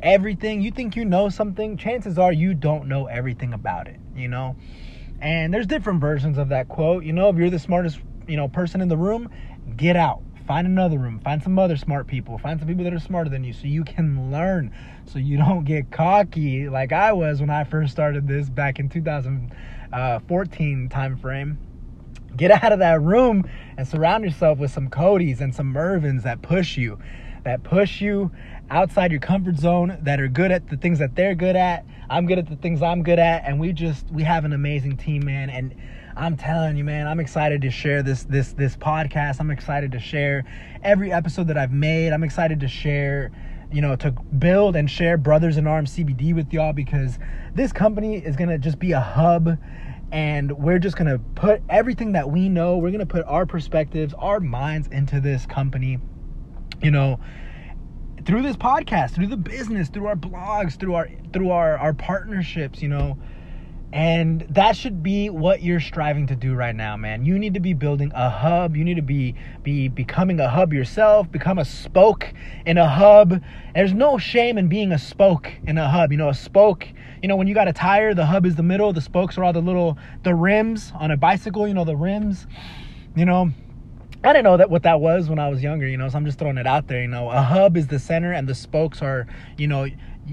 everything, 0.03 0.61
you 0.61 0.71
think 0.71 0.97
you 0.97 1.05
know 1.05 1.31
something, 1.31 1.77
chances 1.77 2.19
are 2.19 2.33
you 2.33 2.55
don't 2.55 2.89
know 2.89 3.07
everything 3.07 3.55
about 3.55 3.87
it, 3.89 3.99
you 4.15 4.29
know? 4.29 4.57
And 5.21 5.55
there's 5.55 5.67
different 5.67 6.01
versions 6.01 6.37
of 6.37 6.49
that 6.51 6.69
quote. 6.69 7.05
You 7.05 7.13
know, 7.13 7.29
if 7.31 7.37
you're 7.37 7.49
the 7.49 7.59
smartest, 7.59 8.01
you 8.27 8.37
know, 8.37 8.49
person 8.49 8.81
in 8.81 8.89
the 8.89 8.97
room, 8.97 9.31
get 9.77 9.97
out 9.97 10.23
Find 10.47 10.67
another 10.67 10.99
room. 10.99 11.21
Find 11.21 11.43
some 11.43 11.59
other 11.59 11.77
smart 11.77 12.07
people. 12.07 12.39
Find 12.39 12.59
some 12.59 12.69
people 12.69 12.85
that 12.85 12.93
are 12.93 12.99
smarter 12.99 13.31
than 13.31 13.45
you 13.45 13.53
so 13.53 13.67
you 13.67 13.85
can 13.85 14.33
learn. 14.33 14.73
So 15.07 15.19
you 15.19 15.37
don't 15.37 15.65
get 15.65 15.91
cocky 15.91 16.69
like 16.69 16.93
I 16.93 17.13
was 17.13 17.41
when 17.41 17.51
I 17.51 17.65
first 17.65 17.93
started 17.93 18.27
this 18.27 18.49
back 18.49 18.79
in 18.79 18.89
2014 18.89 20.89
time 20.89 21.17
frame. 21.17 21.59
Get 22.37 22.63
out 22.63 22.73
of 22.73 22.79
that 22.79 23.03
room 23.03 23.49
and 23.77 23.87
surround 23.87 24.25
yourself 24.25 24.59
with 24.59 24.71
some 24.71 24.89
Codys 24.89 25.41
and 25.41 25.55
some 25.55 25.73
Mervins 25.73 26.23
that 26.23 26.43
push 26.43 26.79
you, 26.79 26.99
that 27.45 27.63
push 27.63 28.01
you 28.01 28.31
outside 28.71 29.11
your 29.11 29.21
comfort 29.21 29.59
zone, 29.59 29.99
that 30.03 30.21
are 30.21 30.29
good 30.29 30.51
at 30.51 30.69
the 30.69 30.77
things 30.77 30.99
that 30.99 31.15
they're 31.15 31.35
good 31.35 31.57
at. 31.57 31.85
I'm 32.09 32.27
good 32.27 32.39
at 32.39 32.49
the 32.49 32.57
things 32.57 32.83
I'm 32.83 33.03
good 33.03 33.19
at, 33.19 33.45
and 33.45 33.59
we 33.59 33.73
just 33.73 34.07
we 34.11 34.23
have 34.23 34.45
an 34.45 34.53
amazing 34.53 34.97
team, 34.97 35.25
man. 35.25 35.51
And 35.51 35.75
I'm 36.17 36.37
telling 36.37 36.77
you, 36.77 36.85
man, 36.85 37.07
I'm 37.07 37.21
excited 37.21 37.63
to 37.63 37.71
share 37.71 38.03
this 38.03 38.25
this 38.25 38.53
this 38.53 38.77
podcast. 38.77 39.41
I'm 39.41 39.51
excited 39.51 39.93
to 39.93 40.01
share 40.01 40.45
every 40.83 41.13
episode 41.13 41.49
that 41.49 41.57
I've 41.57 41.73
made. 41.73 42.13
I'm 42.13 42.23
excited 42.23 42.61
to 42.61 42.69
share, 42.69 43.31
you 43.73 43.81
know, 43.81 43.97
to 43.97 44.11
build 44.11 44.77
and 44.77 44.91
share 44.91 45.17
Brothers 45.17 45.57
in 45.57 45.67
Arms 45.67 45.97
CBD 45.97 46.35
with 46.35 46.53
y'all 46.53 46.73
because 46.73 47.19
this 47.55 47.73
company 47.73 48.17
is 48.17 48.37
gonna 48.37 48.59
just 48.59 48.79
be 48.79 48.93
a 48.93 49.01
hub 49.01 49.57
and 50.11 50.53
we're 50.59 50.79
just 50.79 50.97
gonna 50.97 51.19
put 51.35 51.63
everything 51.71 52.13
that 52.13 52.31
we 52.31 52.51
know, 52.51 52.77
we're 52.77 52.93
gonna 52.93 53.07
put 53.07 53.25
our 53.25 53.47
perspectives, 53.47 54.13
our 54.19 54.41
minds 54.41 54.89
into 54.89 55.21
this 55.21 55.47
company, 55.47 55.99
you 56.83 56.91
know, 56.91 57.21
through 58.25 58.43
this 58.43 58.57
podcast, 58.57 59.15
through 59.15 59.29
the 59.29 59.37
business, 59.37 59.89
through 59.89 60.07
our 60.07 60.17
blogs, 60.17 60.79
through 60.79 60.95
our 60.95 61.09
through 61.33 61.51
our, 61.51 61.79
our 61.79 61.95
partnerships, 61.95 62.83
you 62.83 62.89
know 62.89 63.19
and 63.93 64.47
that 64.49 64.75
should 64.75 65.03
be 65.03 65.29
what 65.29 65.63
you're 65.63 65.81
striving 65.81 66.27
to 66.29 66.35
do 66.35 66.55
right 66.55 66.75
now, 66.75 66.97
man. 66.97 67.27
You 67.27 67.39
need 67.39 67.53
to 67.55 67.61
be 67.61 67.75
building 67.75 68.11
a 68.15 68.31
hub. 68.31 68.75
You 68.75 68.85
need 68.85 68.95
to 68.95 69.03
be 69.03 69.35
be 69.63 69.89
becoming 69.89 70.41
a 70.41 70.49
hub 70.49 70.73
yourself, 70.73 71.31
become 71.31 71.59
a 71.59 71.65
spoke 71.65 72.33
in 72.65 72.79
a 72.79 72.89
hub. 72.89 73.43
There's 73.75 73.93
no 73.93 74.17
shame 74.17 74.57
in 74.57 74.69
being 74.69 74.93
a 74.93 74.99
spoke 74.99 75.53
in 75.67 75.77
a 75.77 75.91
hub. 75.91 76.11
You 76.11 76.17
know, 76.17 76.31
a 76.31 76.35
spoke, 76.35 76.89
you 77.21 77.29
know, 77.29 77.37
when 77.37 77.47
you 77.47 77.55
got 77.55 77.69
a 77.69 77.73
tire, 77.75 78.15
the 78.15 78.25
hub 78.25 78.47
is 78.47 78.57
the 78.57 78.63
middle, 78.63 78.95
the 78.95 79.03
spokes 79.03 79.37
are 79.37 79.45
all 79.45 79.53
the 79.53 79.61
little 79.61 79.99
the 80.23 80.35
rims 80.35 80.91
on 80.95 81.11
a 81.11 81.17
bicycle, 81.19 81.69
you 81.69 81.75
know, 81.75 81.85
the 81.85 81.97
rims. 81.97 82.47
You 83.15 83.27
know, 83.27 83.51
I 84.25 84.33
didn't 84.33 84.45
know 84.45 84.57
that 84.57 84.71
what 84.71 84.85
that 84.85 85.01
was 85.01 85.29
when 85.29 85.41
I 85.41 85.49
was 85.49 85.63
younger, 85.63 85.87
you 85.87 85.97
know, 85.97 86.09
so 86.09 86.17
I'm 86.17 86.25
just 86.25 86.39
throwing 86.39 86.59
it 86.59 86.67
out 86.67 86.87
there, 86.87 87.03
you 87.03 87.09
know. 87.09 87.29
A 87.29 87.43
hub 87.43 87.77
is 87.77 87.89
the 87.89 87.99
center 87.99 88.33
and 88.33 88.49
the 88.49 88.55
spokes 88.55 89.03
are, 89.03 89.27
you 89.57 89.67
know, 89.67 89.87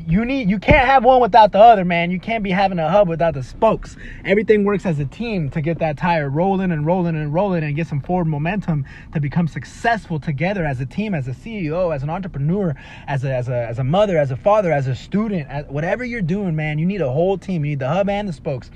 you 0.07 0.23
need 0.23 0.47
you 0.47 0.59
can't 0.59 0.87
have 0.87 1.03
one 1.03 1.19
without 1.19 1.51
the 1.51 1.57
other 1.57 1.83
man. 1.83 2.11
You 2.11 2.19
can't 2.19 2.43
be 2.43 2.51
having 2.51 2.77
a 2.77 2.87
hub 2.87 3.07
without 3.07 3.33
the 3.33 3.41
spokes. 3.41 3.97
Everything 4.23 4.63
works 4.63 4.85
as 4.85 4.99
a 4.99 5.05
team 5.05 5.49
to 5.49 5.61
get 5.61 5.79
that 5.79 5.97
tire 5.97 6.29
rolling 6.29 6.71
and 6.71 6.85
rolling 6.85 7.15
and 7.15 7.33
rolling 7.33 7.63
and 7.63 7.75
get 7.75 7.87
some 7.87 7.99
forward 7.99 8.25
momentum 8.25 8.85
to 9.13 9.19
become 9.19 9.47
successful 9.47 10.19
together 10.19 10.63
as 10.63 10.79
a 10.79 10.85
team 10.85 11.15
as 11.15 11.27
a 11.27 11.31
ceo 11.31 11.93
as 11.93 12.03
an 12.03 12.09
entrepreneur 12.11 12.75
as 13.07 13.23
a 13.23 13.33
as 13.33 13.49
a, 13.49 13.67
as 13.67 13.79
a 13.79 13.83
mother 13.83 14.19
as 14.19 14.29
a 14.29 14.37
father 14.37 14.71
as 14.71 14.85
a 14.85 14.93
student 14.93 15.49
as, 15.49 15.65
whatever 15.65 16.03
you're 16.03 16.21
doing 16.21 16.55
man 16.55 16.77
you 16.77 16.85
need 16.85 17.01
a 17.01 17.11
whole 17.11 17.39
team. 17.39 17.65
You 17.65 17.71
need 17.71 17.79
the 17.79 17.89
hub 17.89 18.09
and 18.09 18.29
the 18.29 18.33
spokes. 18.33 18.69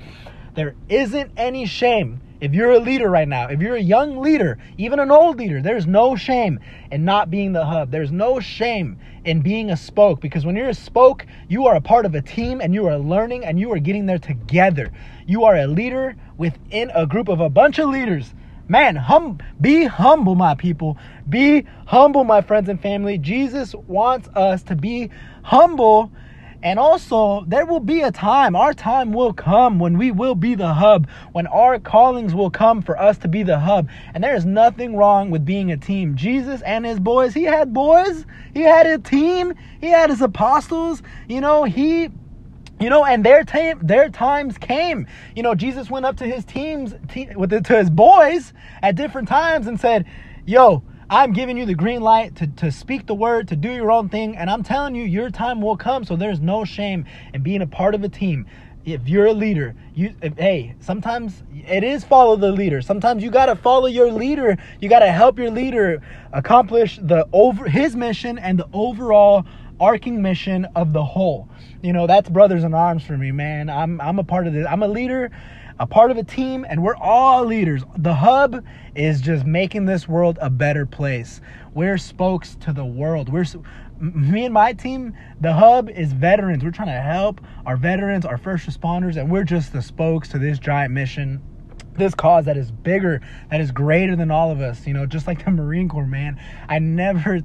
There 0.54 0.74
isn't 0.88 1.30
any 1.36 1.66
shame 1.66 2.20
if 2.44 2.52
you're 2.52 2.72
a 2.72 2.78
leader 2.78 3.08
right 3.08 3.26
now, 3.26 3.48
if 3.48 3.62
you're 3.62 3.76
a 3.76 3.80
young 3.80 4.18
leader, 4.18 4.58
even 4.76 5.00
an 5.00 5.10
old 5.10 5.38
leader, 5.38 5.62
there's 5.62 5.86
no 5.86 6.14
shame 6.14 6.60
in 6.92 7.02
not 7.02 7.30
being 7.30 7.54
the 7.54 7.64
hub. 7.64 7.90
There's 7.90 8.12
no 8.12 8.38
shame 8.38 8.98
in 9.24 9.40
being 9.40 9.70
a 9.70 9.76
spoke 9.78 10.20
because 10.20 10.44
when 10.44 10.54
you're 10.54 10.68
a 10.68 10.74
spoke, 10.74 11.24
you 11.48 11.66
are 11.66 11.74
a 11.74 11.80
part 11.80 12.04
of 12.04 12.14
a 12.14 12.20
team 12.20 12.60
and 12.60 12.74
you 12.74 12.86
are 12.86 12.98
learning 12.98 13.46
and 13.46 13.58
you 13.58 13.72
are 13.72 13.78
getting 13.78 14.04
there 14.04 14.18
together. 14.18 14.92
You 15.26 15.44
are 15.44 15.56
a 15.56 15.66
leader 15.66 16.16
within 16.36 16.90
a 16.94 17.06
group 17.06 17.28
of 17.28 17.40
a 17.40 17.48
bunch 17.48 17.78
of 17.78 17.88
leaders. 17.88 18.34
Man, 18.68 18.94
hum 18.94 19.38
be 19.58 19.86
humble, 19.86 20.34
my 20.34 20.54
people. 20.54 20.98
Be 21.26 21.64
humble, 21.86 22.24
my 22.24 22.42
friends 22.42 22.68
and 22.68 22.78
family. 22.78 23.16
Jesus 23.16 23.74
wants 23.74 24.28
us 24.34 24.62
to 24.64 24.76
be 24.76 25.08
humble 25.44 26.12
and 26.64 26.78
also, 26.78 27.44
there 27.46 27.66
will 27.66 27.78
be 27.78 28.00
a 28.00 28.10
time, 28.10 28.56
our 28.56 28.72
time 28.72 29.12
will 29.12 29.34
come 29.34 29.78
when 29.78 29.98
we 29.98 30.10
will 30.10 30.34
be 30.34 30.54
the 30.54 30.72
hub, 30.72 31.06
when 31.32 31.46
our 31.46 31.78
callings 31.78 32.34
will 32.34 32.48
come 32.48 32.80
for 32.80 32.98
us 32.98 33.18
to 33.18 33.28
be 33.28 33.42
the 33.42 33.58
hub. 33.58 33.90
And 34.14 34.24
there 34.24 34.34
is 34.34 34.46
nothing 34.46 34.96
wrong 34.96 35.30
with 35.30 35.44
being 35.44 35.72
a 35.72 35.76
team. 35.76 36.16
Jesus 36.16 36.62
and 36.62 36.86
his 36.86 36.98
boys, 36.98 37.34
he 37.34 37.42
had 37.42 37.74
boys, 37.74 38.24
he 38.54 38.62
had 38.62 38.86
a 38.86 38.96
team, 38.96 39.52
he 39.78 39.88
had 39.88 40.08
his 40.08 40.22
apostles, 40.22 41.02
you 41.28 41.42
know, 41.42 41.64
he 41.64 42.08
you 42.80 42.90
know, 42.90 43.04
and 43.04 43.24
their 43.24 43.44
time, 43.44 43.78
their 43.82 44.08
times 44.08 44.58
came. 44.58 45.06
You 45.36 45.42
know, 45.42 45.54
Jesus 45.54 45.90
went 45.90 46.06
up 46.06 46.16
to 46.16 46.26
his 46.26 46.44
teams, 46.44 46.94
te- 47.08 47.34
with 47.36 47.50
the, 47.50 47.60
to 47.60 47.76
his 47.76 47.88
boys 47.88 48.52
at 48.82 48.96
different 48.96 49.28
times 49.28 49.68
and 49.68 49.78
said, 49.78 50.06
"Yo, 50.44 50.82
I'm 51.10 51.32
giving 51.32 51.56
you 51.56 51.66
the 51.66 51.74
green 51.74 52.00
light 52.00 52.36
to, 52.36 52.46
to 52.46 52.72
speak 52.72 53.06
the 53.06 53.14
word, 53.14 53.48
to 53.48 53.56
do 53.56 53.70
your 53.70 53.90
own 53.90 54.08
thing, 54.08 54.36
and 54.36 54.48
I'm 54.48 54.62
telling 54.62 54.94
you, 54.94 55.04
your 55.04 55.30
time 55.30 55.60
will 55.60 55.76
come. 55.76 56.04
So 56.04 56.16
there's 56.16 56.40
no 56.40 56.64
shame 56.64 57.04
in 57.32 57.42
being 57.42 57.62
a 57.62 57.66
part 57.66 57.94
of 57.94 58.02
a 58.04 58.08
team. 58.08 58.46
If 58.84 59.08
you're 59.08 59.26
a 59.26 59.32
leader, 59.32 59.74
you 59.94 60.14
if, 60.20 60.36
hey, 60.36 60.74
sometimes 60.80 61.42
it 61.66 61.82
is 61.82 62.04
follow 62.04 62.36
the 62.36 62.52
leader. 62.52 62.82
Sometimes 62.82 63.22
you 63.22 63.30
gotta 63.30 63.56
follow 63.56 63.86
your 63.86 64.12
leader. 64.12 64.58
You 64.78 64.90
gotta 64.90 65.10
help 65.10 65.38
your 65.38 65.50
leader 65.50 66.02
accomplish 66.34 66.98
the 67.00 67.26
over 67.32 67.66
his 67.66 67.96
mission 67.96 68.38
and 68.38 68.58
the 68.58 68.68
overall 68.74 69.46
arcing 69.80 70.20
mission 70.20 70.66
of 70.76 70.92
the 70.92 71.02
whole. 71.02 71.48
You 71.82 71.94
know, 71.94 72.06
that's 72.06 72.28
brothers 72.28 72.62
in 72.62 72.74
arms 72.74 73.04
for 73.04 73.16
me, 73.16 73.32
man. 73.32 73.70
I'm 73.70 74.02
I'm 74.02 74.18
a 74.18 74.24
part 74.24 74.46
of 74.46 74.52
this. 74.52 74.66
I'm 74.68 74.82
a 74.82 74.88
leader, 74.88 75.30
a 75.78 75.86
part 75.86 76.10
of 76.10 76.16
a 76.16 76.24
team, 76.24 76.64
and 76.68 76.82
we're 76.82 76.96
all 76.96 77.44
leaders. 77.44 77.82
The 77.96 78.14
hub 78.14 78.64
is 78.94 79.20
just 79.20 79.44
making 79.44 79.86
this 79.86 80.08
world 80.08 80.38
a 80.40 80.50
better 80.50 80.86
place. 80.86 81.40
We're 81.74 81.98
spokes 81.98 82.54
to 82.60 82.72
the 82.72 82.84
world. 82.84 83.28
We're 83.28 83.44
me 84.00 84.44
and 84.44 84.52
my 84.52 84.72
team, 84.72 85.14
the 85.40 85.52
hub 85.52 85.88
is 85.88 86.12
veterans. 86.12 86.64
We're 86.64 86.72
trying 86.72 86.88
to 86.88 87.00
help 87.00 87.40
our 87.64 87.76
veterans, 87.76 88.24
our 88.24 88.36
first 88.36 88.68
responders, 88.68 89.16
and 89.16 89.30
we're 89.30 89.44
just 89.44 89.72
the 89.72 89.82
spokes 89.82 90.28
to 90.30 90.38
this 90.38 90.58
giant 90.58 90.92
mission 90.92 91.42
this 91.96 92.14
cause 92.14 92.44
that 92.46 92.56
is 92.56 92.70
bigger, 92.70 93.20
that 93.50 93.60
is 93.60 93.70
greater 93.70 94.16
than 94.16 94.30
all 94.30 94.50
of 94.50 94.60
us, 94.60 94.86
you 94.86 94.94
know, 94.94 95.06
just 95.06 95.26
like 95.26 95.44
the 95.44 95.50
Marine 95.50 95.88
Corps, 95.88 96.06
man. 96.06 96.40
I 96.68 96.78
never, 96.78 97.40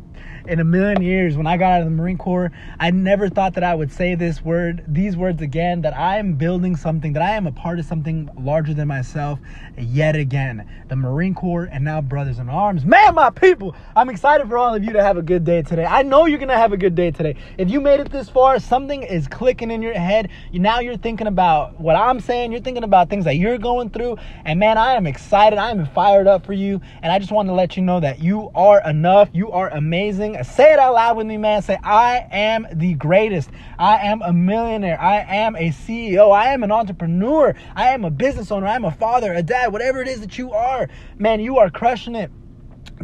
in 0.48 0.60
a 0.60 0.64
million 0.64 1.02
years, 1.02 1.38
when 1.38 1.48
I 1.48 1.58
got 1.58 1.74
out 1.74 1.82
of 1.82 1.86
the 1.86 1.92
Marine 1.92 2.18
Corps, 2.18 2.52
I 2.80 2.92
never 2.92 3.30
thought 3.30 3.54
that 3.56 3.64
I 3.64 3.76
would 3.76 3.92
say 3.92 4.16
this 4.16 4.44
word, 4.44 4.84
these 4.88 5.16
words 5.16 5.42
again, 5.42 5.82
that 5.82 5.96
I 5.96 6.18
am 6.18 6.34
building 6.34 6.76
something, 6.76 7.14
that 7.14 7.24
I 7.24 7.32
am 7.32 7.48
a 7.48 7.52
part 7.52 7.80
of 7.80 7.86
something 7.86 8.30
larger 8.40 8.74
than 8.74 8.88
myself 8.88 9.40
yet 9.78 10.16
again. 10.16 10.68
The 10.88 10.96
Marine 10.96 11.36
Corps 11.36 11.70
and 11.72 11.84
now 11.84 12.02
Brothers 12.02 12.40
in 12.40 12.50
Arms. 12.50 12.86
Man, 12.86 13.16
my 13.16 13.30
people, 13.30 13.76
I'm 13.96 14.10
excited 14.10 14.48
for 14.48 14.58
all 14.58 14.74
of 14.74 14.84
you 14.84 14.94
to 14.94 15.04
have 15.04 15.18
a 15.18 15.22
good 15.22 15.44
day 15.44 15.62
today. 15.62 15.86
I 15.86 16.04
know 16.04 16.26
you're 16.26 16.40
going 16.40 16.50
to 16.50 16.58
have 16.58 16.74
a 16.74 16.78
good 16.78 16.96
day 16.96 17.12
today. 17.12 17.36
If 17.58 17.70
you 17.70 17.82
made 17.82 18.00
it 18.00 18.12
this 18.12 18.30
far, 18.30 18.60
something 18.60 19.04
is 19.04 19.28
clicking 19.28 19.72
in 19.72 19.82
your 19.82 19.94
head. 19.94 20.30
Now 20.52 20.80
you're 20.80 20.98
thinking 20.98 21.28
about 21.28 21.80
what 21.80 21.96
I'm 21.96 22.20
saying, 22.20 22.52
you're 22.52 22.62
thinking 22.62 22.84
about 22.84 23.10
things 23.10 23.26
that 23.26 23.36
you're 23.36 23.58
going 23.58 23.90
through 23.90 24.18
and 24.46 24.60
man, 24.60 24.78
I 24.78 24.94
am 24.94 25.06
excited. 25.08 25.60
I 25.60 25.72
am 25.72 25.86
fired 25.88 26.28
up 26.28 26.46
for 26.46 26.54
you. 26.54 26.82
And 27.02 27.12
I 27.12 27.20
just 27.20 27.32
want 27.32 27.48
to 27.50 27.54
let 27.54 27.78
you 27.78 27.84
know 27.84 28.00
that 28.00 28.20
you 28.20 28.50
are 28.56 28.82
enough. 28.88 29.30
You 29.34 29.52
are 29.52 29.70
amazing. 29.70 30.42
Say 30.44 30.74
it 30.74 30.80
out 30.80 30.94
loud 30.94 31.18
with 31.18 31.28
me, 31.28 31.38
man. 31.38 31.62
Say, 31.62 31.78
I 31.84 32.26
am 32.32 32.68
the 32.72 32.94
greatest. 32.94 33.50
I 33.78 33.98
am 34.08 34.22
a 34.22 34.34
millionaire. 34.34 35.00
I 35.00 35.20
am 35.20 35.56
a 35.56 35.70
CEO. 35.70 36.32
I 36.32 36.54
am 36.54 36.64
an 36.64 36.72
entrepreneur. 36.72 37.56
I 37.76 37.90
am 37.90 38.06
a 38.06 38.12
business 38.12 38.52
owner. 38.52 38.68
I 38.68 38.76
am 38.76 38.86
a 38.86 38.92
father, 38.92 39.34
a 39.34 39.44
dad, 39.44 39.72
whatever 39.72 40.02
it 40.02 40.08
is 40.08 40.22
that 40.22 40.38
you 40.38 40.54
are. 40.54 40.90
Man, 41.18 41.40
you 41.40 41.58
are 41.58 41.70
crushing 41.70 42.16
it. 42.16 42.32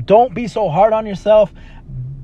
Don't 0.05 0.33
be 0.33 0.47
so 0.47 0.69
hard 0.69 0.93
on 0.93 1.05
yourself. 1.05 1.53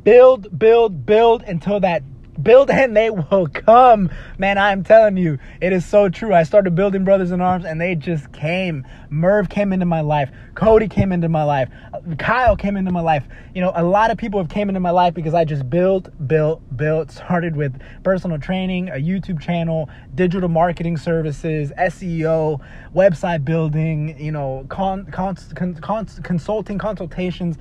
Build, 0.04 0.58
build, 0.58 1.06
build 1.06 1.44
until 1.44 1.80
that 1.82 2.04
build 2.44 2.70
and 2.72 2.96
they 2.96 3.10
will 3.10 3.48
come. 3.48 4.10
Man, 4.38 4.58
I'm 4.58 4.84
telling 4.84 5.18
you, 5.18 5.40
it 5.62 5.74
is 5.74 5.86
so 5.86 6.10
true. 6.10 6.34
I 6.34 6.44
started 6.44 6.76
building 6.76 7.04
Brothers 7.04 7.32
in 7.32 7.42
Arms 7.42 7.66
and 7.66 7.80
they 7.80 7.96
just 7.96 8.32
came. 8.32 8.86
Merv 9.10 9.50
came 9.50 9.74
into 9.74 9.86
my 9.86 10.02
life. 10.02 10.30
Cody 10.56 10.88
came 10.88 11.12
into 11.12 11.30
my 11.30 11.44
life. 11.44 11.70
Kyle 12.18 12.56
came 12.56 12.78
into 12.78 12.92
my 12.92 13.02
life. 13.02 13.24
You 13.54 13.62
know, 13.62 13.72
a 13.76 13.84
lot 13.84 14.12
of 14.12 14.18
people 14.18 14.40
have 14.40 14.50
came 14.50 14.70
into 14.70 14.80
my 14.80 14.92
life 14.92 15.14
because 15.14 15.34
I 15.34 15.46
just 15.46 15.70
built, 15.70 16.10
built, 16.28 16.62
built. 16.76 17.12
Started 17.12 17.56
with 17.56 17.80
personal 18.04 18.40
training, 18.40 18.90
a 18.90 18.94
YouTube 18.94 19.40
channel, 19.40 19.90
digital 20.16 20.50
marketing 20.50 20.98
services, 20.98 21.72
SEO, 21.78 22.62
website 22.96 23.46
building, 23.46 24.18
you 24.20 24.32
know, 24.32 24.66
con, 24.70 25.06
con, 25.12 25.36
con, 25.56 26.06
consulting, 26.24 26.78
consultations 26.78 27.58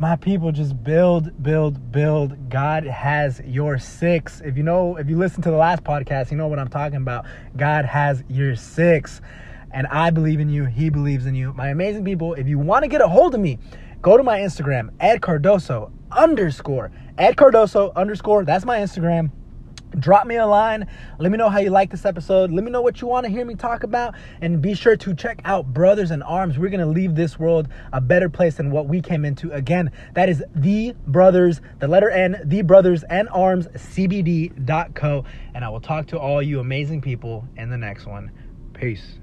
my 0.00 0.16
people 0.16 0.50
just 0.50 0.82
build 0.82 1.42
build 1.42 1.92
build. 1.92 2.48
God 2.48 2.84
has 2.84 3.38
your 3.44 3.78
six. 3.78 4.40
If 4.40 4.56
you 4.56 4.62
know 4.62 4.96
if 4.96 5.10
you 5.10 5.18
listen 5.18 5.42
to 5.42 5.50
the 5.50 5.58
last 5.58 5.84
podcast 5.84 6.30
you 6.30 6.38
know 6.38 6.48
what 6.48 6.58
i'm 6.58 6.68
talking 6.68 6.96
about. 6.96 7.26
God 7.54 7.84
has 7.84 8.24
your 8.26 8.56
six. 8.56 9.20
And 9.72 9.86
i 9.88 10.08
believe 10.08 10.40
in 10.40 10.48
you. 10.48 10.64
He 10.64 10.88
believes 10.88 11.26
in 11.26 11.34
you. 11.34 11.52
My 11.52 11.68
amazing 11.68 12.02
people 12.06 12.32
if 12.32 12.48
you 12.48 12.58
want 12.58 12.82
to 12.82 12.88
get 12.88 13.02
a 13.02 13.08
hold 13.08 13.34
of 13.34 13.42
me 13.42 13.58
go 14.00 14.16
to 14.16 14.22
my 14.22 14.38
instagram 14.38 14.88
ed 15.00 15.20
cardoso 15.20 15.92
underscore. 16.10 16.90
Ed 17.18 17.36
cardoso 17.36 17.94
underscore 17.94 18.46
that's 18.46 18.64
my 18.64 18.78
instagram 18.78 19.30
drop 19.98 20.26
me 20.26 20.36
a 20.36 20.46
line. 20.46 20.86
Let 21.18 21.32
me 21.32 21.38
know 21.38 21.48
how 21.48 21.58
you 21.58 21.70
like 21.70 21.90
this 21.90 22.04
episode. 22.04 22.50
Let 22.50 22.64
me 22.64 22.70
know 22.70 22.82
what 22.82 23.00
you 23.00 23.08
want 23.08 23.26
to 23.26 23.32
hear 23.32 23.44
me 23.44 23.54
talk 23.54 23.82
about. 23.82 24.14
And 24.40 24.62
be 24.62 24.74
sure 24.74 24.96
to 24.96 25.14
check 25.14 25.40
out 25.44 25.72
brothers 25.72 26.10
in 26.10 26.22
arms. 26.22 26.58
We're 26.58 26.70
going 26.70 26.80
to 26.80 26.86
leave 26.86 27.14
this 27.14 27.38
world 27.38 27.68
a 27.92 28.00
better 28.00 28.28
place 28.28 28.56
than 28.56 28.70
what 28.70 28.86
we 28.86 29.00
came 29.00 29.24
into. 29.24 29.50
Again 29.52 29.90
that 30.14 30.28
is 30.28 30.42
the 30.54 30.94
brothers 31.06 31.60
the 31.78 31.88
letter 31.88 32.10
n 32.10 32.40
the 32.44 32.62
brothers 32.62 33.02
and 33.04 33.28
arms 33.30 33.66
cbd.co 33.68 35.24
and 35.54 35.64
i 35.64 35.68
will 35.68 35.80
talk 35.80 36.06
to 36.06 36.18
all 36.18 36.42
you 36.42 36.60
amazing 36.60 37.00
people 37.00 37.46
in 37.56 37.70
the 37.70 37.78
next 37.78 38.06
one. 38.06 38.30
Peace 38.74 39.18